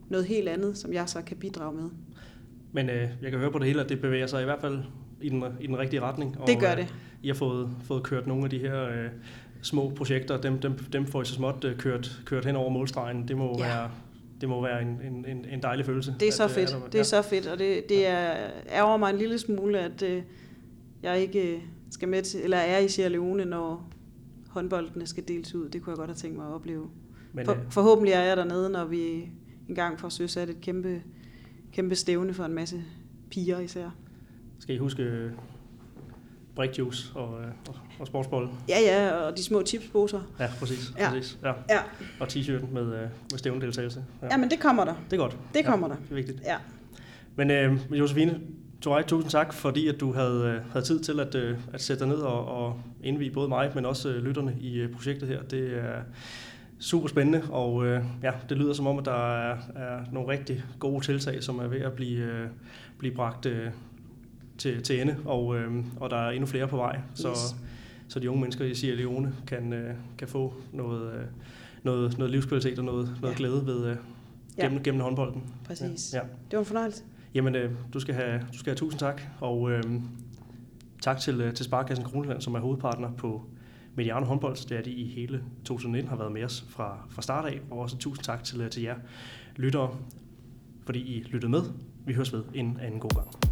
[0.09, 1.91] noget helt andet, som jeg så kan bidrage med.
[2.73, 4.79] Men øh, jeg kan høre på det hele, at det bevæger sig i hvert fald
[5.21, 6.41] i den, i den rigtige retning.
[6.41, 6.83] Og, det gør det.
[6.83, 6.89] Øh,
[7.23, 9.11] I har fået, fået kørt nogle af de her øh,
[9.62, 13.28] små projekter, dem, dem, dem får I så småt øh, kørt, kørt hen over målstregen.
[13.28, 13.64] Det må ja.
[13.64, 13.90] være
[14.40, 16.14] det må være en, en, en dejlig følelse.
[16.20, 16.70] Det er så at, fedt.
[16.70, 20.02] At, det er så fedt, og det, det er, ærger mig en lille smule, at
[20.02, 20.22] øh,
[21.02, 23.90] jeg ikke øh, skal med til, eller er i Sierra Leone, når
[24.48, 25.68] håndboldene skal deles ud.
[25.68, 26.90] Det kunne jeg godt have tænkt mig at opleve.
[27.32, 29.30] Men, For, øh, forhåbentlig er jeg dernede, når vi
[29.68, 31.02] engang får søsat et kæmpe,
[31.72, 32.82] kæmpe stævne for en masse
[33.30, 33.90] piger især.
[34.59, 35.30] Skal I huske
[36.59, 38.48] brikjuice og, øh, og, og sportsbold.
[38.68, 40.20] Ja, ja, og de små chipsposer.
[40.40, 40.92] Ja, præcis.
[40.98, 41.11] Ja.
[41.11, 41.38] præcis.
[41.42, 41.52] Ja.
[41.70, 41.78] ja.
[42.20, 43.00] Og t-shirten med, øh,
[43.30, 44.04] med stævndeltagelse.
[44.22, 44.26] Ja.
[44.30, 44.94] ja, men det kommer der.
[45.11, 45.36] Det er godt.
[45.54, 46.00] Det kommer ja, der.
[46.00, 46.40] Det er vigtigt.
[46.46, 46.56] Ja.
[47.36, 48.40] Men øh, Josefine,
[48.80, 51.34] Torej, tusind tak, fordi at du havde, øh, havde tid til at,
[51.72, 55.42] at sætte dig ned og, og indvige både mig, men også lytterne i projektet her.
[55.42, 56.00] Det er
[56.80, 57.86] super spændende, og
[58.22, 61.66] ja, det lyder som om, at der er, er nogle rigtig gode tiltag, som er
[61.66, 62.48] ved at blive,
[62.98, 63.46] blive bragt
[64.59, 67.00] til, til ende, og, øh, og der er endnu flere på vej.
[67.14, 67.56] Så, yes.
[68.09, 71.24] så de unge mennesker i Sierra Leone kan, øh, kan få noget, øh,
[71.82, 73.38] noget, noget livskvalitet og noget, noget ja.
[73.38, 73.96] glæde ved øh,
[74.61, 74.82] gennem, ja.
[74.82, 75.42] gennem håndbolden.
[75.64, 76.12] Præcis.
[76.12, 76.18] Ja.
[76.18, 76.24] ja.
[76.24, 77.02] Det var en fornøjelse.
[77.34, 79.82] Jamen, øh, du, skal have, du skal have tusind tak, og øh,
[81.02, 83.44] tak til, øh, til Sparkassen Kroneland, som er hovedpartner på
[83.94, 84.68] Mediano håndbold.
[84.68, 87.78] Det er de i hele 2019 har været med os fra, fra start af, og
[87.78, 88.96] også tusind tak til, øh, til jer
[89.56, 89.96] lyttere,
[90.86, 91.62] fordi I lyttede med.
[92.06, 93.47] Vi høres ved en anden god gang.